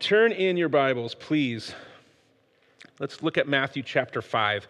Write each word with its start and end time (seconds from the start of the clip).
turn 0.00 0.32
in 0.32 0.56
your 0.56 0.70
Bibles, 0.70 1.14
please. 1.14 1.74
Let's 2.98 3.22
look 3.22 3.36
at 3.36 3.46
Matthew 3.46 3.82
chapter 3.82 4.22
5. 4.22 4.66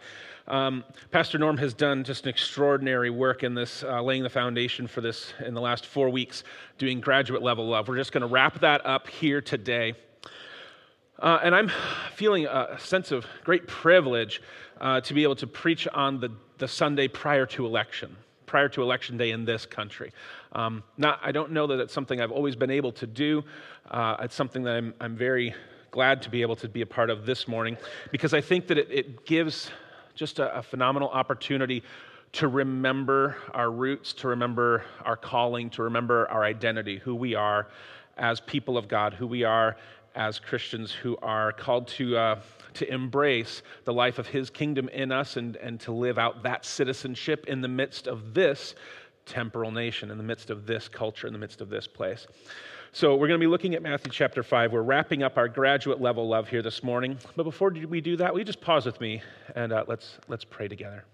Um, 0.49 0.85
Pastor 1.13 1.39
Norm 1.39 1.57
has 1.59 1.73
done 1.73 2.03
just 2.03 2.25
an 2.25 2.31
extraordinary 2.31 3.11
work 3.11 3.45
in 3.45 3.55
this, 3.55 3.85
uh, 3.85 4.03
laying 4.03 4.25
the 4.25 4.29
foundation 4.29 4.89
for 4.89 5.01
this 5.01 5.33
in 5.47 5.55
the 5.55 5.61
last 5.61 5.87
four 5.87 6.11
weeks, 6.11 6.43
doing 6.79 7.01
graduate 7.01 7.43
level 7.43 7.69
love. 7.69 7.87
We're 7.87 7.97
just 7.97 8.11
going 8.11 8.23
to 8.23 8.27
wrap 8.27 8.59
that 8.61 8.85
up 8.85 9.07
here 9.07 9.41
today. 9.41 9.95
Uh, 11.21 11.39
and 11.45 11.55
I'm 11.55 11.71
feeling 12.17 12.47
a 12.47 12.77
sense 12.81 13.13
of 13.13 13.25
great 13.45 13.69
privilege 13.69 14.43
uh, 14.81 15.01
to 15.03 15.15
be 15.15 15.23
able 15.23 15.37
to 15.37 15.47
preach 15.47 15.87
on 15.95 16.19
the, 16.19 16.33
the 16.59 16.67
Sunday 16.67 17.07
prior 17.07 17.47
to 17.47 17.67
election, 17.67 18.17
prior 18.51 18.69
to 18.69 18.83
election 18.83 19.17
day 19.17 19.31
in 19.31 19.45
this 19.45 19.65
country. 19.65 20.11
Um, 20.51 20.83
not, 20.99 21.21
I 21.23 21.31
don't 21.31 21.53
know 21.53 21.69
that 21.69 21.79
it's 21.79 21.95
something 21.95 22.21
I've 22.21 22.33
always 22.33 22.57
been 22.57 22.73
able 22.73 22.91
to 22.93 23.07
do. 23.07 23.45
Uh, 23.89 24.17
it's 24.23 24.35
something 24.35 24.65
that 24.65 24.75
I'm, 24.75 24.93
I'm 25.01 25.17
very 25.17 25.55
glad 25.93 26.21
to 26.23 26.31
be 26.31 26.43
able 26.43 26.57
to 26.57 26.69
be 26.69 26.81
a 26.81 26.87
part 26.87 27.11
of 27.11 27.27
this 27.27 27.47
morning 27.47 27.77
because 28.11 28.35
I 28.35 28.41
think 28.41 28.67
that 28.67 28.77
it, 28.77 28.89
it 28.91 29.25
gives 29.25 29.71
just 30.17 30.41
a, 30.41 30.59
a 30.59 30.63
phenomenal 30.65 31.11
opportunity 31.11 31.85
to 32.33 32.49
remember 32.49 33.37
our 33.55 33.71
roots, 33.71 34.13
to 34.15 34.27
remember 34.27 34.83
our 35.05 35.17
calling, 35.17 35.71
to 35.71 35.85
remember 35.85 36.29
our 36.29 36.43
identity, 36.43 36.99
who 36.99 37.15
we 37.15 37.37
are 37.37 37.69
as 38.17 38.41
people 38.41 38.77
of 38.77 38.89
God, 38.89 39.15
who 39.15 39.29
we 39.29 39.45
are 39.45 39.77
as 40.15 40.39
Christians 40.39 40.93
who 40.93 41.17
are 41.23 41.53
called 41.53 41.89
to, 41.89 42.17
uh, 42.17 42.41
to 42.75 42.93
embrace 42.93 43.63
the 43.85 43.93
life 43.93 44.19
of 44.19 44.27
His 44.27 44.51
kingdom 44.51 44.89
in 44.89 45.13
us 45.13 45.37
and, 45.37 45.57
and 45.57 45.81
to 45.81 45.93
live 45.93 46.19
out 46.19 46.43
that 46.43 46.65
citizenship 46.65 47.47
in 47.47 47.61
the 47.61 47.69
midst 47.69 48.07
of 48.07 48.35
this 48.35 48.75
temporal 49.27 49.71
nation, 49.71 50.11
in 50.11 50.19
the 50.19 50.25
midst 50.25 50.51
of 50.51 50.67
this 50.67 50.89
culture, 50.89 51.27
in 51.27 51.33
the 51.33 51.39
midst 51.39 51.61
of 51.61 51.69
this 51.69 51.87
place. 51.87 52.27
So, 52.93 53.15
we're 53.15 53.29
going 53.29 53.39
to 53.39 53.45
be 53.45 53.51
looking 53.51 53.77
at 53.77 53.83
Matthew 53.83 54.11
chapter 54.11 54.43
5. 54.43 54.73
We're 54.73 54.83
wrapping 54.83 55.23
up 55.23 55.37
our 55.37 55.49
graduate 55.49 56.01
level 56.01 56.27
love 56.27 56.49
here 56.49 56.61
this 56.61 56.83
morning. 56.83 57.19
But 57.37 57.45
before 57.45 57.71
we 57.71 58.01
do 58.01 58.17
that, 58.17 58.33
will 58.33 58.41
you 58.41 58.45
just 58.45 58.61
pause 58.61 58.85
with 58.85 59.01
me 59.01 59.23
and 59.55 59.73
uh, 59.73 59.85
let's, 59.87 60.19
let's 60.27 60.45
pray 60.45 60.67
together. 60.67 61.05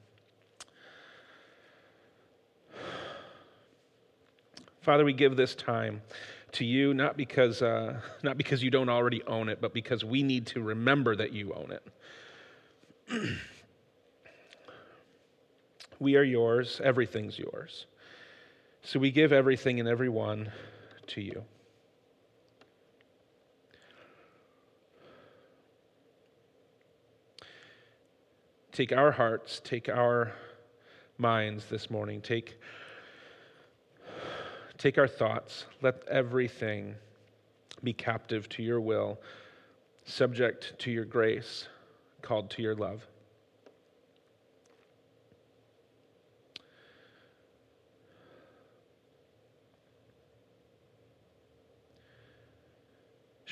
Father, 4.80 5.04
we 5.04 5.12
give 5.12 5.36
this 5.36 5.56
time 5.56 6.00
to 6.56 6.64
you, 6.64 6.94
not 6.94 7.16
because, 7.16 7.62
uh, 7.62 8.00
not 8.22 8.36
because 8.36 8.62
you 8.62 8.70
don't 8.70 8.88
already 8.88 9.22
own 9.24 9.48
it, 9.48 9.60
but 9.60 9.72
because 9.72 10.04
we 10.04 10.22
need 10.22 10.46
to 10.46 10.62
remember 10.62 11.16
that 11.16 11.32
you 11.32 11.52
own 11.52 11.72
it. 11.72 11.82
we 15.98 16.16
are 16.16 16.22
yours, 16.22 16.80
everything's 16.82 17.38
yours. 17.38 17.86
So 18.82 18.98
we 18.98 19.10
give 19.10 19.32
everything 19.32 19.80
and 19.80 19.88
everyone 19.88 20.52
to 21.08 21.20
you. 21.20 21.44
Take 28.72 28.92
our 28.92 29.12
hearts, 29.12 29.60
take 29.64 29.88
our 29.88 30.32
minds 31.18 31.64
this 31.66 31.90
morning, 31.90 32.20
take, 32.20 32.58
take 34.78 34.98
our 34.98 35.08
thoughts, 35.08 35.66
let 35.82 36.02
everything 36.08 36.94
be 37.82 37.92
captive 37.92 38.48
to 38.50 38.62
your 38.62 38.80
will, 38.80 39.18
subject 40.04 40.78
to 40.78 40.90
your 40.90 41.04
grace, 41.04 41.68
called 42.22 42.50
to 42.50 42.62
your 42.62 42.74
love. 42.74 43.06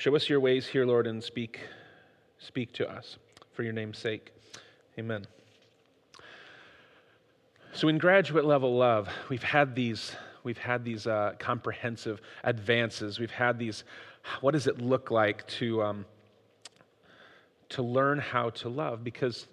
Show 0.05 0.15
us 0.15 0.29
your 0.29 0.39
ways 0.39 0.67
here, 0.67 0.85
Lord, 0.85 1.07
and 1.07 1.23
speak, 1.23 1.61
speak 2.37 2.73
to 2.73 2.87
us 2.87 3.17
for 3.53 3.63
your 3.63 3.73
name's 3.73 3.97
sake. 3.97 4.31
Amen. 4.99 5.25
So, 7.73 7.87
in 7.87 7.97
graduate 7.97 8.45
level 8.45 8.77
love, 8.77 9.09
we've 9.29 9.41
had 9.41 9.73
these, 9.73 10.15
we've 10.45 10.57
had 10.57 10.85
these 10.85 11.07
uh, 11.07 11.33
comprehensive 11.39 12.21
advances. 12.43 13.19
We've 13.19 13.31
had 13.31 13.59
these, 13.59 13.83
what 14.39 14.51
does 14.51 14.67
it 14.67 14.79
look 14.79 15.11
like 15.11 15.45
to, 15.47 15.83
um, 15.83 16.05
to 17.69 17.81
learn 17.81 18.19
how 18.19 18.51
to 18.51 18.69
love? 18.69 19.03
Because 19.03 19.47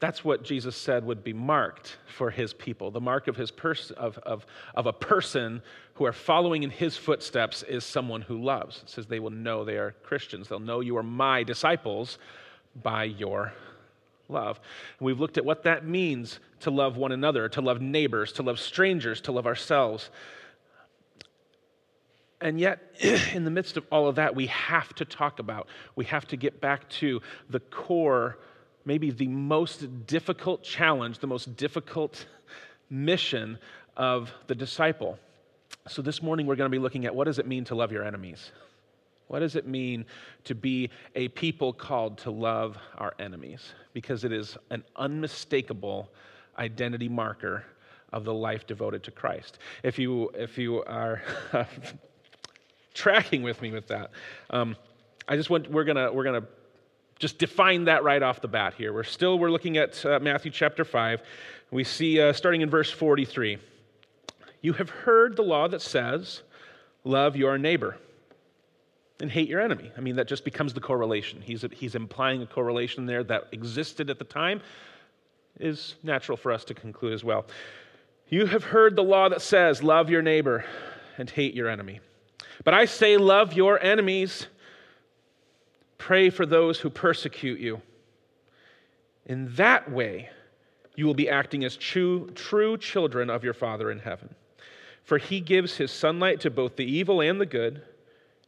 that's 0.00 0.24
what 0.24 0.42
Jesus 0.42 0.74
said 0.74 1.04
would 1.04 1.22
be 1.22 1.34
marked 1.34 1.98
for 2.16 2.30
his 2.30 2.54
people. 2.54 2.90
The 2.90 3.00
mark 3.00 3.28
of, 3.28 3.36
his 3.36 3.50
pers- 3.50 3.90
of, 3.92 4.16
of, 4.18 4.46
of 4.74 4.86
a 4.86 4.92
person 4.94 5.60
who 5.94 6.06
are 6.06 6.12
following 6.12 6.62
in 6.62 6.70
his 6.70 6.96
footsteps 6.96 7.62
is 7.62 7.84
someone 7.84 8.22
who 8.22 8.42
loves. 8.42 8.80
It 8.82 8.88
says 8.88 9.06
they 9.06 9.20
will 9.20 9.30
know 9.30 9.64
they 9.64 9.76
are 9.76 9.94
Christians. 10.02 10.48
They'll 10.48 10.58
know 10.58 10.80
you 10.80 10.96
are 10.96 11.02
my 11.02 11.42
disciples 11.42 12.18
by 12.82 13.04
your 13.04 13.52
love. 14.30 14.60
And 14.98 15.06
we've 15.06 15.20
looked 15.20 15.38
at 15.38 15.44
what 15.44 15.64
that 15.64 15.84
means 15.84 16.40
to 16.60 16.70
love 16.70 16.96
one 16.96 17.12
another, 17.12 17.48
to 17.50 17.60
love 17.60 17.80
neighbors, 17.80 18.32
to 18.32 18.42
love 18.42 18.58
strangers, 18.58 19.20
to 19.22 19.32
love 19.32 19.46
ourselves. 19.46 20.10
And 22.40 22.58
yet, 22.58 22.80
in 23.34 23.44
the 23.44 23.50
midst 23.50 23.76
of 23.76 23.84
all 23.90 24.08
of 24.08 24.16
that, 24.16 24.34
we 24.34 24.46
have 24.46 24.94
to 24.94 25.04
talk 25.04 25.38
about, 25.38 25.68
we 25.96 26.04
have 26.06 26.26
to 26.28 26.36
get 26.36 26.60
back 26.60 26.88
to 26.90 27.20
the 27.48 27.60
core, 27.60 28.38
maybe 28.84 29.10
the 29.10 29.28
most 29.28 30.06
difficult 30.06 30.62
challenge, 30.62 31.18
the 31.18 31.26
most 31.26 31.56
difficult 31.56 32.26
mission 32.88 33.58
of 33.96 34.32
the 34.46 34.54
disciple. 34.54 35.18
So, 35.88 36.02
this 36.02 36.22
morning 36.22 36.46
we're 36.46 36.56
going 36.56 36.70
to 36.70 36.74
be 36.74 36.82
looking 36.82 37.04
at 37.04 37.14
what 37.14 37.24
does 37.24 37.38
it 37.38 37.46
mean 37.46 37.64
to 37.64 37.74
love 37.74 37.92
your 37.92 38.04
enemies? 38.04 38.50
What 39.30 39.38
does 39.38 39.54
it 39.54 39.64
mean 39.64 40.06
to 40.42 40.56
be 40.56 40.90
a 41.14 41.28
people 41.28 41.72
called 41.72 42.18
to 42.18 42.32
love 42.32 42.76
our 42.98 43.14
enemies? 43.20 43.74
Because 43.92 44.24
it 44.24 44.32
is 44.32 44.58
an 44.70 44.82
unmistakable 44.96 46.10
identity 46.58 47.08
marker 47.08 47.64
of 48.12 48.24
the 48.24 48.34
life 48.34 48.66
devoted 48.66 49.04
to 49.04 49.12
Christ. 49.12 49.60
If 49.84 50.00
you, 50.00 50.30
if 50.34 50.58
you 50.58 50.82
are 50.82 51.22
tracking 52.94 53.44
with 53.44 53.62
me 53.62 53.70
with 53.70 53.86
that, 53.86 54.10
um, 54.50 54.74
I 55.28 55.36
just 55.36 55.48
want, 55.48 55.70
we're 55.70 55.84
gonna, 55.84 56.12
we're 56.12 56.24
gonna 56.24 56.42
just 57.20 57.38
define 57.38 57.84
that 57.84 58.02
right 58.02 58.24
off 58.24 58.40
the 58.40 58.48
bat 58.48 58.74
here. 58.74 58.92
We're 58.92 59.04
still, 59.04 59.38
we're 59.38 59.52
looking 59.52 59.76
at 59.76 60.04
uh, 60.04 60.18
Matthew 60.18 60.50
chapter 60.50 60.84
5. 60.84 61.22
We 61.70 61.84
see, 61.84 62.20
uh, 62.20 62.32
starting 62.32 62.62
in 62.62 62.68
verse 62.68 62.90
43, 62.90 63.58
you 64.60 64.72
have 64.72 64.90
heard 64.90 65.36
the 65.36 65.42
law 65.42 65.68
that 65.68 65.82
says, 65.82 66.42
love 67.04 67.36
your 67.36 67.58
neighbor 67.58 67.96
and 69.20 69.30
hate 69.30 69.48
your 69.48 69.60
enemy. 69.60 69.90
I 69.96 70.00
mean, 70.00 70.16
that 70.16 70.28
just 70.28 70.44
becomes 70.44 70.74
the 70.74 70.80
correlation. 70.80 71.40
He's, 71.40 71.64
he's 71.72 71.94
implying 71.94 72.42
a 72.42 72.46
correlation 72.46 73.06
there 73.06 73.22
that 73.24 73.48
existed 73.52 74.10
at 74.10 74.18
the 74.18 74.24
time, 74.24 74.60
is 75.58 75.96
natural 76.02 76.36
for 76.36 76.52
us 76.52 76.64
to 76.64 76.74
conclude 76.74 77.12
as 77.12 77.22
well. 77.22 77.46
You 78.28 78.46
have 78.46 78.64
heard 78.64 78.96
the 78.96 79.02
law 79.02 79.28
that 79.28 79.42
says, 79.42 79.82
Love 79.82 80.08
your 80.08 80.22
neighbor 80.22 80.64
and 81.18 81.28
hate 81.28 81.54
your 81.54 81.68
enemy. 81.68 82.00
But 82.64 82.74
I 82.74 82.84
say, 82.84 83.16
Love 83.16 83.52
your 83.52 83.82
enemies, 83.82 84.46
pray 85.98 86.30
for 86.30 86.46
those 86.46 86.78
who 86.78 86.90
persecute 86.90 87.60
you. 87.60 87.82
In 89.26 89.54
that 89.56 89.90
way, 89.90 90.30
you 90.96 91.06
will 91.06 91.14
be 91.14 91.28
acting 91.28 91.64
as 91.64 91.76
true, 91.76 92.30
true 92.34 92.76
children 92.76 93.30
of 93.30 93.44
your 93.44 93.54
Father 93.54 93.90
in 93.90 93.98
heaven. 93.98 94.34
For 95.02 95.18
he 95.18 95.40
gives 95.40 95.76
his 95.76 95.90
sunlight 95.90 96.40
to 96.40 96.50
both 96.50 96.76
the 96.76 96.84
evil 96.84 97.20
and 97.20 97.40
the 97.40 97.46
good 97.46 97.82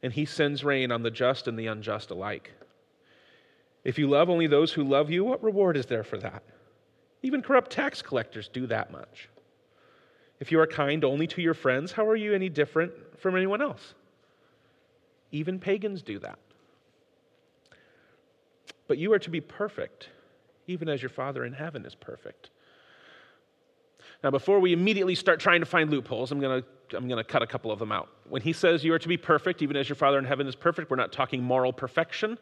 and 0.03 0.13
he 0.13 0.25
sends 0.25 0.65
rain 0.65 0.91
on 0.91 1.03
the 1.03 1.11
just 1.11 1.47
and 1.47 1.59
the 1.59 1.67
unjust 1.67 2.11
alike. 2.11 2.53
If 3.85 3.99
you 3.99 4.09
love 4.09 4.31
only 4.31 4.47
those 4.47 4.73
who 4.73 4.85
love 4.85 5.11
you, 5.11 5.25
what 5.25 5.43
reward 5.43 5.77
is 5.77 5.87
there 5.87 6.05
for 6.05 6.19
that? 6.19 6.43
Even 7.23 7.43
corrupt 7.43 7.71
tax 7.71 8.03
collectors 8.03 8.49
do 8.49 8.67
that 8.67 8.91
much. 8.91 9.29
If 10.41 10.51
you 10.51 10.61
are 10.61 10.67
kind 10.67 11.05
only 11.05 11.27
to 11.29 11.43
your 11.43 11.55
friends, 11.55 11.93
how 11.93 12.07
are 12.07 12.17
you 12.17 12.35
any 12.35 12.49
different 12.49 12.93
from 13.21 13.37
anyone 13.37 13.63
else? 13.63 13.95
Even 15.31 15.59
pagans 15.59 16.03
do 16.03 16.19
that. 16.19 16.39
But 18.89 18.99
you 18.99 19.13
are 19.13 19.21
to 19.21 19.31
be 19.31 19.41
perfect, 19.41 20.09
even 20.67 20.89
as 20.89 21.01
your 21.01 21.09
Father 21.09 21.45
in 21.45 21.53
heaven 21.53 21.87
is 21.87 21.95
perfect. 21.95 22.51
Now, 24.23 24.31
before 24.31 24.61
we 24.61 24.73
immediately 24.73 25.17
start 25.17 25.41
trying 25.41 25.61
to 25.61 25.67
find 25.67 25.91
loopholes, 25.91 26.31
I'm 26.31 26.41
going 26.41 26.63
to, 26.63 26.97
I'm 26.97 27.09
going 27.09 27.23
to 27.23 27.25
cut 27.25 27.43
a 27.43 27.47
couple 27.47 27.73
of 27.73 27.79
them 27.79 27.91
out. 27.91 28.09
When 28.29 28.41
he 28.41 28.53
says 28.53 28.85
you 28.85 28.93
are 28.95 28.99
to 28.99 29.09
be 29.09 29.17
perfect, 29.17 29.63
even 29.63 29.77
as 29.77 29.89
your 29.89 29.97
Father 29.97 30.19
in 30.19 30.25
heaven 30.25 30.47
is 30.47 30.55
perfect, 30.55 30.91
we're 30.91 30.97
not 30.97 31.13
talking 31.13 31.43
moral 31.43 31.73
perfection. 31.73 32.39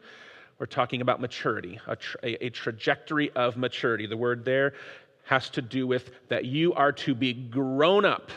We're 0.59 0.67
talking 0.67 1.01
about 1.01 1.19
maturity, 1.19 1.79
a, 1.87 1.95
tra- 1.95 2.19
a 2.23 2.49
trajectory 2.51 3.31
of 3.31 3.57
maturity. 3.57 4.05
The 4.05 4.17
word 4.17 4.45
there 4.45 4.73
has 5.23 5.49
to 5.51 5.61
do 5.61 5.87
with 5.87 6.11
that 6.29 6.45
you 6.45 6.73
are 6.73 6.91
to 6.91 7.15
be 7.15 7.33
grown 7.33 8.05
up. 8.05 8.29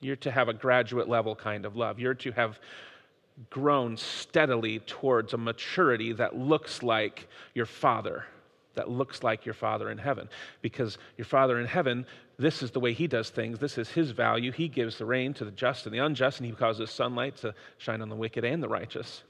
You're 0.00 0.16
to 0.16 0.30
have 0.32 0.48
a 0.48 0.54
graduate 0.54 1.08
level 1.08 1.36
kind 1.36 1.64
of 1.64 1.76
love. 1.76 2.00
You're 2.00 2.14
to 2.14 2.32
have 2.32 2.58
grown 3.50 3.96
steadily 3.96 4.80
towards 4.80 5.34
a 5.34 5.36
maturity 5.36 6.12
that 6.14 6.36
looks 6.36 6.82
like 6.82 7.28
your 7.54 7.66
Father 7.66 8.24
that 8.74 8.88
looks 8.88 9.22
like 9.22 9.44
your 9.44 9.54
Father 9.54 9.90
in 9.90 9.98
heaven. 9.98 10.28
Because 10.62 10.98
your 11.16 11.24
Father 11.24 11.58
in 11.58 11.66
heaven, 11.66 12.06
this 12.38 12.62
is 12.62 12.70
the 12.70 12.80
way 12.80 12.92
He 12.92 13.06
does 13.06 13.30
things. 13.30 13.58
This 13.58 13.78
is 13.78 13.88
His 13.88 14.12
value. 14.12 14.52
He 14.52 14.68
gives 14.68 14.98
the 14.98 15.04
rain 15.04 15.34
to 15.34 15.44
the 15.44 15.50
just 15.50 15.86
and 15.86 15.94
the 15.94 15.98
unjust, 15.98 16.38
and 16.38 16.46
He 16.46 16.52
causes 16.52 16.90
sunlight 16.90 17.36
to 17.38 17.54
shine 17.78 18.00
on 18.02 18.08
the 18.08 18.16
wicked 18.16 18.44
and 18.44 18.62
the 18.62 18.68
righteous. 18.68 19.24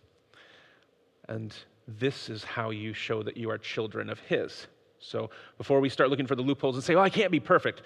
And 1.29 1.55
this 1.87 2.29
is 2.29 2.45
how 2.45 2.71
you 2.71 2.93
show 2.93 3.23
that 3.23 3.37
you 3.37 3.51
are 3.51 3.59
children 3.59 4.11
of 4.11 4.19
His. 4.21 4.67
So 5.01 5.31
before 5.57 5.81
we 5.81 5.89
start 5.89 6.11
looking 6.11 6.27
for 6.27 6.37
the 6.37 6.43
loopholes 6.43 6.75
and 6.75 6.85
say, 6.85 6.95
well, 6.95 7.05
I 7.05 7.11
can't 7.11 7.33
be 7.33 7.41
perfect, 7.41 7.83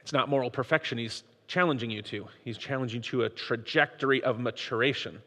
it's 0.00 0.12
not 0.12 0.28
moral 0.28 0.50
perfection 0.50 0.98
He's 0.98 1.24
challenging 1.46 1.90
you 1.90 2.02
to. 2.02 2.26
He's 2.44 2.58
challenging 2.58 2.98
you 2.98 3.10
to 3.10 3.22
a 3.24 3.28
trajectory 3.28 4.22
of 4.22 4.38
maturation, 4.38 5.20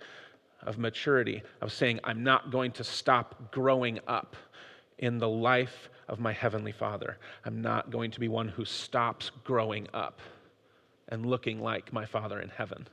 of 0.61 0.77
maturity, 0.77 1.43
of 1.61 1.71
saying, 1.71 1.99
I'm 2.03 2.23
not 2.23 2.51
going 2.51 2.71
to 2.73 2.83
stop 2.83 3.51
growing 3.51 3.99
up 4.07 4.35
in 4.99 5.17
the 5.17 5.29
life 5.29 5.89
of 6.07 6.19
my 6.19 6.33
Heavenly 6.33 6.71
Father. 6.71 7.17
I'm 7.45 7.61
not 7.61 7.89
going 7.91 8.11
to 8.11 8.19
be 8.19 8.27
one 8.27 8.47
who 8.47 8.65
stops 8.65 9.31
growing 9.43 9.87
up 9.93 10.19
and 11.09 11.25
looking 11.25 11.61
like 11.61 11.93
my 11.93 12.05
Father 12.05 12.39
in 12.39 12.49
heaven. 12.49 12.87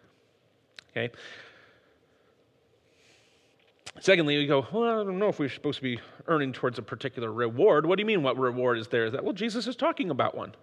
Okay? 0.90 1.10
Secondly, 4.00 4.36
we 4.36 4.46
go, 4.46 4.66
well, 4.72 5.00
I 5.00 5.04
don't 5.04 5.18
know 5.18 5.28
if 5.28 5.38
we're 5.38 5.48
supposed 5.48 5.76
to 5.78 5.82
be 5.82 6.00
earning 6.26 6.52
towards 6.52 6.78
a 6.78 6.82
particular 6.82 7.32
reward. 7.32 7.86
What 7.86 7.96
do 7.96 8.02
you 8.02 8.06
mean, 8.06 8.22
what 8.22 8.36
reward 8.36 8.78
is 8.78 8.88
there? 8.88 9.06
Is 9.06 9.12
that, 9.12 9.22
well, 9.22 9.32
Jesus 9.32 9.66
is 9.66 9.76
talking 9.76 10.10
about 10.10 10.36
one. 10.36 10.54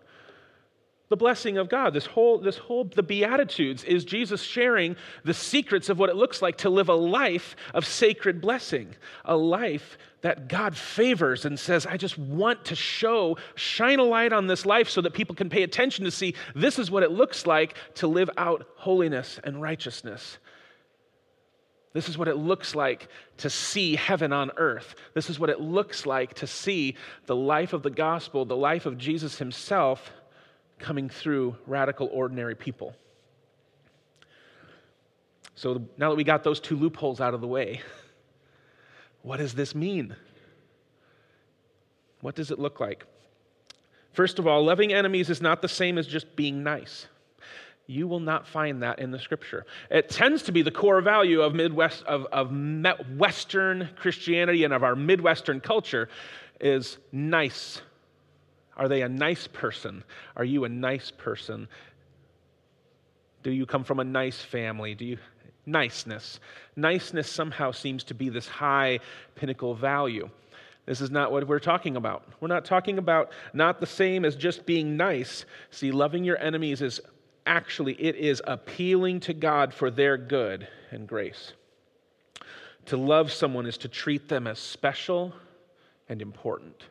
The 1.12 1.18
blessing 1.18 1.58
of 1.58 1.68
God, 1.68 1.94
this 1.94 2.06
whole, 2.06 2.38
this 2.38 2.56
whole, 2.56 2.86
the 2.86 3.04
Beatitudes 3.04 3.84
is 3.84 4.06
Jesus 4.06 4.42
sharing 4.42 4.96
the 5.26 5.34
secrets 5.34 5.90
of 5.90 6.00
what 6.00 6.10
it 6.10 6.16
looks 6.16 6.42
like 6.42 6.60
to 6.60 6.70
live 6.70 6.88
a 6.88 6.94
life 6.94 7.58
of 7.74 7.86
sacred 7.86 8.40
blessing, 8.40 8.96
a 9.26 9.36
life 9.36 9.98
that 10.22 10.48
God 10.48 10.78
favors 10.78 11.44
and 11.44 11.60
says, 11.60 11.86
I 11.86 11.98
just 11.98 12.18
want 12.18 12.64
to 12.64 12.78
show, 12.78 13.36
shine 13.56 14.00
a 14.00 14.06
light 14.06 14.32
on 14.32 14.48
this 14.48 14.66
life 14.66 14.88
so 14.88 15.02
that 15.02 15.14
people 15.14 15.36
can 15.36 15.50
pay 15.50 15.64
attention 15.64 16.06
to 16.06 16.12
see 16.12 16.34
this 16.56 16.80
is 16.80 16.90
what 16.90 17.04
it 17.04 17.12
looks 17.12 17.46
like 17.46 17.76
to 17.96 18.08
live 18.08 18.30
out 18.38 18.66
holiness 18.78 19.38
and 19.44 19.62
righteousness. 19.62 20.38
This 21.92 22.08
is 22.08 22.18
what 22.18 22.30
it 22.30 22.38
looks 22.38 22.74
like 22.74 23.10
to 23.40 23.50
see 23.50 23.98
heaven 23.98 24.32
on 24.32 24.52
earth. 24.56 24.96
This 25.14 25.30
is 25.30 25.38
what 25.38 25.50
it 25.50 25.60
looks 25.60 26.06
like 26.06 26.36
to 26.36 26.48
see 26.48 26.96
the 27.26 27.36
life 27.36 27.74
of 27.74 27.84
the 27.84 27.90
gospel, 27.90 28.46
the 28.46 28.56
life 28.56 28.86
of 28.86 28.98
Jesus 28.98 29.38
himself 29.38 30.10
coming 30.82 31.10
through 31.10 31.56
radical, 31.66 32.10
ordinary 32.12 32.56
people. 32.56 32.96
So 35.56 35.86
now 35.98 36.10
that 36.10 36.16
we 36.16 36.24
got 36.24 36.44
those 36.44 36.60
two 36.60 36.76
loopholes 36.76 37.22
out 37.22 37.34
of 37.34 37.42
the 37.42 37.48
way, 37.48 37.82
what 39.22 39.38
does 39.38 39.54
this 39.54 39.76
mean? 39.76 40.16
What 42.22 42.36
does 42.36 42.52
it 42.52 42.60
look 42.60 42.80
like? 42.80 43.06
First 44.14 44.40
of 44.40 44.48
all, 44.48 44.64
loving 44.64 44.92
enemies 44.92 45.30
is 45.30 45.42
not 45.42 45.62
the 45.62 45.68
same 45.68 45.98
as 45.98 46.08
just 46.08 46.36
being 46.36 46.64
nice. 46.64 47.08
You 47.88 48.08
will 48.08 48.20
not 48.20 48.48
find 48.48 48.84
that 48.84 49.00
in 49.00 49.12
the 49.12 49.20
scripture. 49.20 49.66
It 49.90 50.10
tends 50.10 50.44
to 50.44 50.52
be 50.52 50.62
the 50.62 50.72
core 50.72 51.02
value 51.02 51.42
of 51.42 51.54
Midwest 51.54 52.04
of, 52.04 52.26
of 52.32 52.52
Western 53.18 53.90
Christianity 53.98 54.64
and 54.64 54.74
of 54.74 54.84
our 54.84 54.96
Midwestern 54.96 55.60
culture 55.60 56.10
is 56.60 56.98
nice. 57.12 57.82
Are 58.78 58.88
they 58.88 59.02
a 59.02 59.10
nice 59.10 59.48
person? 59.48 60.04
Are 60.36 60.46
you 60.46 60.64
a 60.64 60.70
nice 60.70 61.12
person? 61.12 61.68
Do 63.44 63.52
you 63.52 63.66
come 63.66 63.84
from 63.84 64.00
a 64.00 64.04
nice 64.04 64.40
family? 64.40 64.96
Do 64.96 65.06
you 65.06 65.18
niceness? 65.66 66.40
Niceness 66.76 67.30
somehow 67.30 67.72
seems 67.72 68.04
to 68.06 68.14
be 68.14 68.30
this 68.30 68.48
high 68.48 69.00
pinnacle 69.36 69.76
value. 69.76 70.30
This 70.86 71.02
is 71.02 71.12
not 71.12 71.32
what 71.32 71.48
we're 71.48 71.60
talking 71.60 71.96
about. 71.96 72.24
We're 72.40 72.48
not 72.48 72.66
talking 72.66 72.98
about 72.98 73.32
not 73.54 73.80
the 73.80 73.86
same 73.86 74.26
as 74.26 74.36
just 74.36 74.66
being 74.66 74.98
nice. 74.98 75.46
See, 75.70 75.92
loving 75.92 76.24
your 76.24 76.38
enemies 76.38 76.82
is 76.82 77.00
actually 77.46 77.94
it 77.94 78.16
is 78.16 78.42
appealing 78.46 79.20
to 79.22 79.34
God 79.34 79.74
for 79.74 79.92
their 79.92 80.18
good 80.18 80.68
and 80.92 81.08
grace. 81.08 81.54
To 82.88 82.98
love 82.98 83.32
someone 83.32 83.68
is 83.68 83.78
to 83.80 83.88
treat 83.88 84.28
them 84.28 84.48
as 84.48 84.58
special 84.60 85.34
and 86.10 86.22
important. 86.22 86.84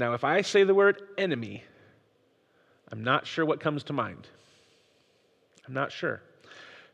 Now, 0.00 0.14
if 0.14 0.24
I 0.24 0.40
say 0.40 0.64
the 0.64 0.74
word 0.74 1.02
enemy, 1.18 1.62
I'm 2.90 3.04
not 3.04 3.26
sure 3.26 3.44
what 3.44 3.60
comes 3.60 3.84
to 3.84 3.92
mind. 3.92 4.26
I'm 5.68 5.74
not 5.74 5.92
sure 5.92 6.22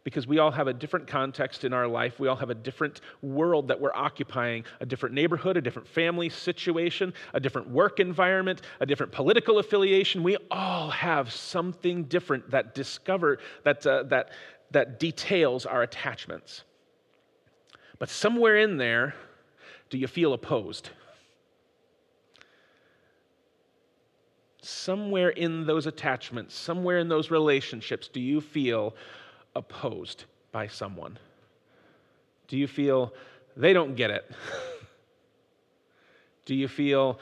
because 0.02 0.26
we 0.26 0.40
all 0.40 0.50
have 0.50 0.66
a 0.66 0.72
different 0.72 1.06
context 1.06 1.62
in 1.62 1.72
our 1.72 1.86
life. 1.86 2.18
We 2.18 2.26
all 2.26 2.34
have 2.34 2.50
a 2.50 2.54
different 2.54 3.00
world 3.22 3.68
that 3.68 3.80
we're 3.80 3.94
occupying, 3.94 4.64
a 4.80 4.86
different 4.86 5.14
neighborhood, 5.14 5.56
a 5.56 5.60
different 5.60 5.86
family 5.86 6.28
situation, 6.28 7.14
a 7.32 7.38
different 7.38 7.70
work 7.70 8.00
environment, 8.00 8.62
a 8.80 8.86
different 8.86 9.12
political 9.12 9.60
affiliation. 9.60 10.24
We 10.24 10.36
all 10.50 10.90
have 10.90 11.32
something 11.32 12.04
different 12.06 12.50
that 12.50 12.74
discover 12.74 13.38
that 13.62 13.86
uh, 13.86 14.02
that 14.04 14.30
that 14.72 14.98
details 14.98 15.64
our 15.64 15.82
attachments. 15.82 16.64
But 18.00 18.08
somewhere 18.08 18.56
in 18.56 18.78
there, 18.78 19.14
do 19.90 19.96
you 19.96 20.08
feel 20.08 20.32
opposed? 20.32 20.90
Somewhere 24.68 25.28
in 25.28 25.64
those 25.64 25.86
attachments, 25.86 26.52
somewhere 26.52 26.98
in 26.98 27.08
those 27.08 27.30
relationships, 27.30 28.08
do 28.08 28.18
you 28.18 28.40
feel 28.40 28.96
opposed 29.54 30.24
by 30.50 30.66
someone? 30.66 31.16
Do 32.48 32.56
you 32.56 32.66
feel 32.66 33.14
they 33.56 33.72
don't 33.72 33.94
get 33.94 34.10
it? 34.10 34.28
Do 36.46 36.56
you 36.56 36.66
feel, 36.66 37.20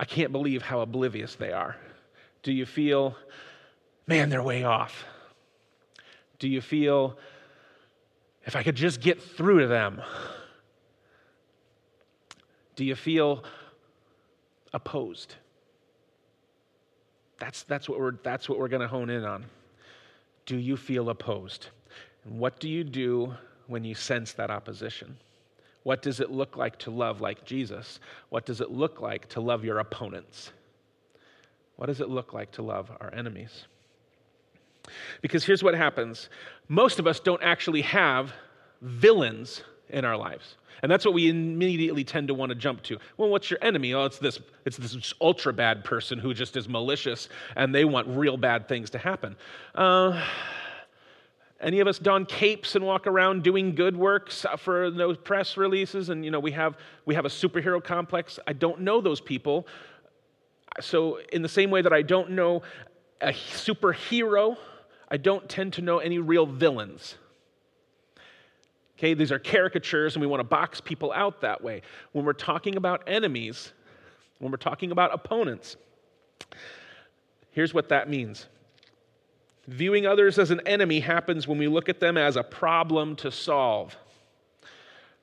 I 0.00 0.04
can't 0.04 0.32
believe 0.32 0.62
how 0.62 0.80
oblivious 0.80 1.36
they 1.36 1.52
are? 1.52 1.76
Do 2.42 2.52
you 2.52 2.66
feel, 2.66 3.16
man, 4.08 4.28
they're 4.28 4.42
way 4.42 4.64
off? 4.64 5.04
Do 6.40 6.48
you 6.48 6.60
feel, 6.60 7.18
if 8.44 8.56
I 8.56 8.64
could 8.64 8.76
just 8.76 9.00
get 9.00 9.22
through 9.22 9.60
to 9.60 9.66
them? 9.68 10.02
Do 12.74 12.84
you 12.84 12.96
feel 12.96 13.44
opposed? 14.72 15.36
That's, 17.38 17.62
that's 17.64 17.88
what 17.88 17.98
we're, 17.98 18.16
that's 18.22 18.48
what 18.48 18.58
we're 18.58 18.68
going 18.68 18.82
to 18.82 18.88
hone 18.88 19.10
in 19.10 19.24
on 19.24 19.44
do 20.48 20.56
you 20.56 20.78
feel 20.78 21.10
opposed? 21.10 21.66
And 22.24 22.38
what 22.38 22.58
do 22.58 22.70
you 22.70 22.82
do 22.82 23.34
when 23.66 23.84
you 23.84 23.94
sense 23.94 24.32
that 24.32 24.50
opposition? 24.50 25.18
What 25.82 26.00
does 26.00 26.20
it 26.20 26.30
look 26.30 26.56
like 26.56 26.78
to 26.80 26.90
love 26.90 27.20
like 27.20 27.44
Jesus? 27.44 28.00
What 28.30 28.46
does 28.46 28.62
it 28.62 28.70
look 28.70 29.02
like 29.02 29.28
to 29.28 29.42
love 29.42 29.62
your 29.62 29.78
opponents? 29.78 30.52
What 31.76 31.86
does 31.86 32.00
it 32.00 32.08
look 32.08 32.32
like 32.32 32.50
to 32.52 32.62
love 32.62 32.90
our 32.98 33.12
enemies? 33.12 33.66
Because 35.20 35.44
here's 35.44 35.62
what 35.62 35.74
happens 35.74 36.30
most 36.66 36.98
of 36.98 37.06
us 37.06 37.20
don't 37.20 37.42
actually 37.42 37.82
have 37.82 38.32
villains 38.80 39.62
in 39.90 40.04
our 40.04 40.16
lives. 40.16 40.56
And 40.82 40.90
that's 40.90 41.04
what 41.04 41.14
we 41.14 41.28
immediately 41.28 42.04
tend 42.04 42.28
to 42.28 42.34
want 42.34 42.50
to 42.50 42.54
jump 42.54 42.82
to. 42.84 42.98
Well, 43.16 43.28
what's 43.28 43.50
your 43.50 43.58
enemy? 43.62 43.94
Oh, 43.94 44.04
it's 44.04 44.18
this, 44.18 44.38
it's 44.64 44.76
this 44.76 45.12
ultra 45.20 45.52
bad 45.52 45.84
person 45.84 46.18
who 46.18 46.32
just 46.34 46.56
is 46.56 46.68
malicious 46.68 47.28
and 47.56 47.74
they 47.74 47.84
want 47.84 48.06
real 48.08 48.36
bad 48.36 48.68
things 48.68 48.90
to 48.90 48.98
happen. 48.98 49.36
Uh, 49.74 50.22
any 51.60 51.80
of 51.80 51.88
us 51.88 51.98
don 51.98 52.24
capes 52.24 52.76
and 52.76 52.84
walk 52.84 53.06
around 53.06 53.42
doing 53.42 53.74
good 53.74 53.96
works 53.96 54.46
for 54.58 54.90
those 54.90 55.16
press 55.16 55.56
releases 55.56 56.08
and 56.08 56.24
you 56.24 56.30
know 56.30 56.38
we 56.38 56.52
have 56.52 56.76
we 57.04 57.14
have 57.14 57.24
a 57.24 57.28
superhero 57.28 57.82
complex 57.82 58.38
i 58.46 58.52
don't 58.52 58.80
know 58.80 59.00
those 59.00 59.20
people 59.20 59.66
so 60.80 61.18
in 61.32 61.42
the 61.42 61.48
same 61.48 61.70
way 61.70 61.82
that 61.82 61.92
i 61.92 62.02
don't 62.02 62.30
know 62.30 62.62
a 63.20 63.32
superhero 63.32 64.56
i 65.08 65.16
don't 65.16 65.48
tend 65.48 65.72
to 65.72 65.82
know 65.82 65.98
any 65.98 66.18
real 66.18 66.46
villains 66.46 67.16
Okay, 68.98 69.14
these 69.14 69.30
are 69.30 69.38
caricatures, 69.38 70.16
and 70.16 70.20
we 70.20 70.26
want 70.26 70.40
to 70.40 70.44
box 70.44 70.80
people 70.80 71.12
out 71.12 71.40
that 71.42 71.62
way. 71.62 71.82
When 72.12 72.24
we're 72.24 72.32
talking 72.32 72.74
about 72.74 73.04
enemies, 73.06 73.72
when 74.40 74.50
we're 74.50 74.56
talking 74.56 74.90
about 74.90 75.14
opponents, 75.14 75.76
here's 77.52 77.72
what 77.72 77.88
that 77.90 78.10
means. 78.10 78.46
Viewing 79.68 80.04
others 80.04 80.36
as 80.38 80.50
an 80.50 80.60
enemy 80.66 80.98
happens 80.98 81.46
when 81.46 81.58
we 81.58 81.68
look 81.68 81.88
at 81.88 82.00
them 82.00 82.16
as 82.16 82.34
a 82.34 82.42
problem 82.42 83.14
to 83.16 83.30
solve 83.30 83.94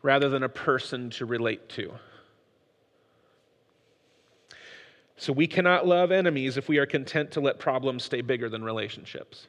rather 0.02 0.30
than 0.30 0.44
a 0.44 0.50
person 0.50 1.10
to 1.10 1.26
relate 1.26 1.68
to. 1.70 1.92
So 5.18 5.34
we 5.34 5.48
cannot 5.48 5.86
love 5.86 6.12
enemies 6.12 6.56
if 6.56 6.70
we 6.70 6.78
are 6.78 6.86
content 6.86 7.32
to 7.32 7.42
let 7.42 7.60
problems 7.60 8.04
stay 8.04 8.22
bigger 8.22 8.48
than 8.48 8.64
relationships. 8.64 9.48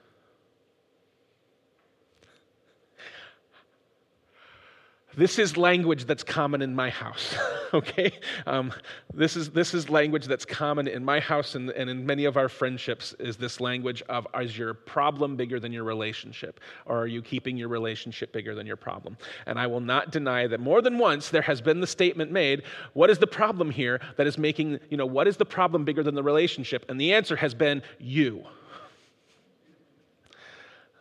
This 5.17 5.39
is 5.39 5.57
language 5.57 6.05
that's 6.05 6.23
common 6.23 6.61
in 6.61 6.75
my 6.75 6.91
house, 6.91 7.35
okay? 7.75 8.13
Um, 8.47 8.71
this, 9.15 9.35
is, 9.35 9.49
this 9.49 9.73
is 9.73 9.89
language 9.89 10.27
that's 10.27 10.45
common 10.45 10.87
in 10.87 11.03
my 11.03 11.21
house 11.21 11.55
and, 11.55 11.71
and 11.71 11.89
in 11.89 12.05
many 12.05 12.27
of 12.27 12.37
our 12.37 12.51
friendships 12.51 13.15
is 13.19 13.39
this 13.39 13.59
language 13.59 14.03
of 14.11 14.27
is 14.39 14.59
your 14.59 14.75
problem 14.75 15.35
bigger 15.35 15.59
than 15.59 15.73
your 15.73 15.85
relationship? 15.85 16.61
Or 16.85 16.99
are 16.99 17.07
you 17.07 17.23
keeping 17.23 17.57
your 17.57 17.69
relationship 17.69 18.31
bigger 18.31 18.55
than 18.55 18.67
your 18.67 18.77
problem? 18.77 19.17
And 19.47 19.59
I 19.59 19.67
will 19.67 19.81
not 19.81 20.13
deny 20.13 20.47
that 20.49 20.61
more 20.61 20.83
than 20.83 20.99
once 20.99 21.31
there 21.31 21.43
has 21.43 21.63
been 21.63 21.81
the 21.81 21.87
statement 21.87 22.31
made, 22.31 22.65
what 22.93 23.09
is 23.09 23.19
the 23.19 23.27
problem 23.27 23.71
here 23.71 24.03
that 24.19 24.27
is 24.27 24.37
making, 24.37 24.79
you 24.91 24.99
know, 24.99 25.07
what 25.07 25.27
is 25.27 25.39
the 25.39 25.47
problem 25.47 25.87
bigger 25.87 26.03
than 26.03 26.15
the 26.15 26.23
relationship? 26.23 26.85
And 26.91 27.01
the 27.01 27.15
answer 27.15 27.37
has 27.37 27.55
been 27.55 27.83
you. 27.99 28.45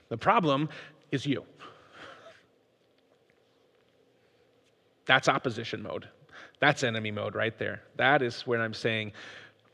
The 0.07 0.17
problem 0.17 0.69
is 1.12 1.25
you. 1.25 1.43
That's 5.05 5.27
opposition 5.27 5.83
mode. 5.83 6.07
That's 6.59 6.83
enemy 6.83 7.12
mode 7.12 7.35
right 7.35 7.57
there. 7.57 7.81
That 7.97 8.21
is 8.21 8.47
when 8.47 8.62
I'm 8.62 8.74
saying 8.74 9.13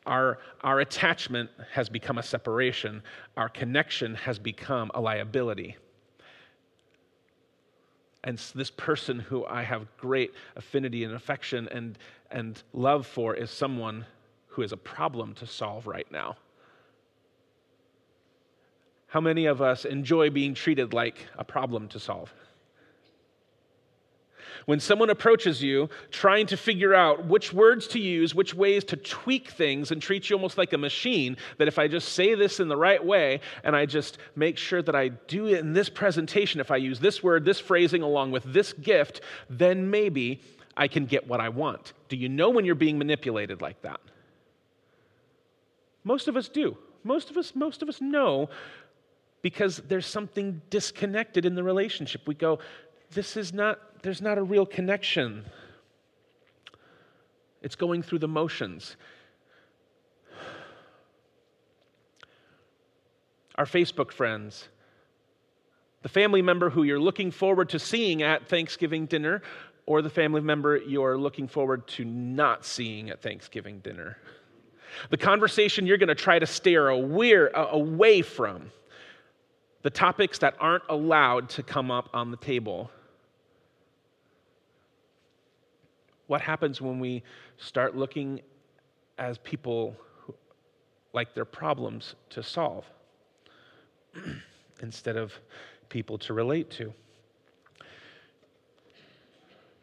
our, 0.06 0.40
our 0.62 0.80
attachment 0.80 1.50
has 1.72 1.88
become 1.88 2.18
a 2.18 2.24
separation, 2.24 3.04
our 3.38 3.50
connection 3.50 4.16
has 4.16 4.40
become 4.40 4.90
a 4.94 5.02
liability. 5.02 5.78
And 8.24 8.38
this 8.56 8.72
person 8.72 9.20
who 9.20 9.46
I 9.46 9.64
have 9.64 9.86
great 9.98 10.34
affinity 10.56 11.04
and 11.04 11.14
affection 11.14 11.68
and, 11.70 11.98
and 12.30 12.62
love 12.74 13.08
for 13.08 13.36
is 13.36 13.50
someone 13.50 14.06
who 14.48 14.62
is 14.62 14.72
a 14.72 14.78
problem 14.78 15.34
to 15.36 15.48
solve 15.48 15.88
right 15.88 16.12
now. 16.12 16.38
How 19.08 19.22
many 19.22 19.46
of 19.46 19.62
us 19.62 19.86
enjoy 19.86 20.30
being 20.30 20.54
treated 20.54 20.94
like 20.94 21.26
a 21.38 21.44
problem 21.44 21.88
to 21.90 22.00
solve? 22.00 22.34
When 24.66 24.80
someone 24.80 25.10
approaches 25.10 25.64
you 25.64 25.90
trying 26.12 26.46
to 26.48 26.58
figure 26.58 26.94
out 26.94 27.26
which 27.26 27.52
words 27.52 27.88
to 27.90 28.00
use, 28.00 28.36
which 28.36 28.54
ways 28.54 28.84
to 28.86 28.96
tweak 28.96 29.50
things, 29.50 29.92
and 29.92 30.02
treat 30.02 30.30
you 30.30 30.36
almost 30.36 30.58
like 30.58 30.74
a 30.74 30.78
machine, 30.78 31.38
that 31.58 31.68
if 31.68 31.80
I 31.80 31.88
just 31.88 32.10
say 32.10 32.36
this 32.36 32.60
in 32.60 32.68
the 32.68 32.78
right 32.78 33.04
way 33.04 33.42
and 33.64 33.76
I 33.76 33.86
just 33.86 34.18
make 34.36 34.58
sure 34.58 34.82
that 34.82 34.96
I 34.96 35.10
do 35.10 35.48
it 35.48 35.60
in 35.60 35.74
this 35.74 35.90
presentation, 35.90 36.60
if 36.60 36.72
I 36.72 36.78
use 36.78 37.00
this 37.00 37.24
word, 37.24 37.46
this 37.46 37.60
phrasing 37.60 38.02
along 38.02 38.32
with 38.32 38.44
this 38.46 38.74
gift, 38.74 39.22
then 39.50 39.90
maybe 39.90 40.42
I 40.78 40.88
can 40.88 41.06
get 41.06 41.28
what 41.28 41.42
I 41.42 41.50
want. 41.50 41.94
Do 42.10 42.16
you 42.16 42.30
know 42.30 42.50
when 42.50 42.66
you're 42.66 42.76
being 42.76 42.98
manipulated 42.98 43.62
like 43.62 43.82
that? 43.82 44.00
Most 46.04 46.28
of 46.28 46.36
us 46.36 46.50
do. 46.50 46.78
Most 47.04 47.30
of 47.30 47.38
us, 47.38 47.54
most 47.56 47.82
of 47.82 47.90
us 47.90 48.00
know 48.02 48.50
because 49.42 49.78
there's 49.88 50.06
something 50.06 50.62
disconnected 50.70 51.46
in 51.46 51.56
the 51.56 51.64
relationship. 51.64 52.28
We 52.28 52.36
go, 52.36 52.60
this 53.14 53.38
is 53.38 53.54
not 53.54 53.80
there's 54.04 54.22
not 54.22 54.38
a 54.38 54.44
real 54.44 54.66
connection. 54.66 55.46
It's 57.62 57.76
going 57.76 58.02
through 58.02 58.20
the 58.20 58.28
motions. 58.28 58.96
Our 63.56 63.66
Facebook 63.66 64.12
friends, 64.12 64.70
the 66.02 66.10
family 66.10 66.42
member 66.42 66.72
who 66.72 66.84
you're 66.84 67.00
looking 67.00 67.30
forward 67.30 67.70
to 67.70 67.80
seeing 67.80 68.24
at 68.24 68.48
Thanksgiving 68.48 69.06
dinner, 69.06 69.44
or 69.86 70.02
the 70.02 70.10
family 70.10 70.42
member 70.42 70.78
you're 70.78 71.18
looking 71.18 71.48
forward 71.48 71.88
to 71.90 72.06
not 72.06 72.66
seeing 72.66 73.10
at 73.10 73.22
Thanksgiving 73.22 73.80
dinner. 73.80 74.18
The 75.10 75.18
conversation 75.18 75.86
you're 75.86 75.98
going 75.98 76.10
to 76.10 76.16
try 76.16 76.40
to 76.40 76.48
steer 76.48 76.90
away 76.90 78.22
from. 78.22 78.72
The 79.84 79.90
topics 79.90 80.40
that 80.40 80.56
aren't 80.60 80.84
allowed 80.90 81.50
to 81.50 81.64
come 81.64 81.92
up 81.92 82.10
on 82.14 82.32
the 82.32 82.38
table. 82.38 82.90
What 86.32 86.40
happens 86.40 86.80
when 86.80 87.02
we 87.02 87.24
start 87.58 87.98
looking 87.98 88.40
as 89.18 89.38
people 89.40 89.98
who, 90.22 90.34
like 91.12 91.34
their 91.34 91.44
problems 91.44 92.16
to 92.30 92.42
solve 92.42 92.86
instead 94.82 95.18
of 95.18 95.34
people 95.90 96.18
to 96.20 96.34
relate 96.34 96.70
to? 96.70 96.94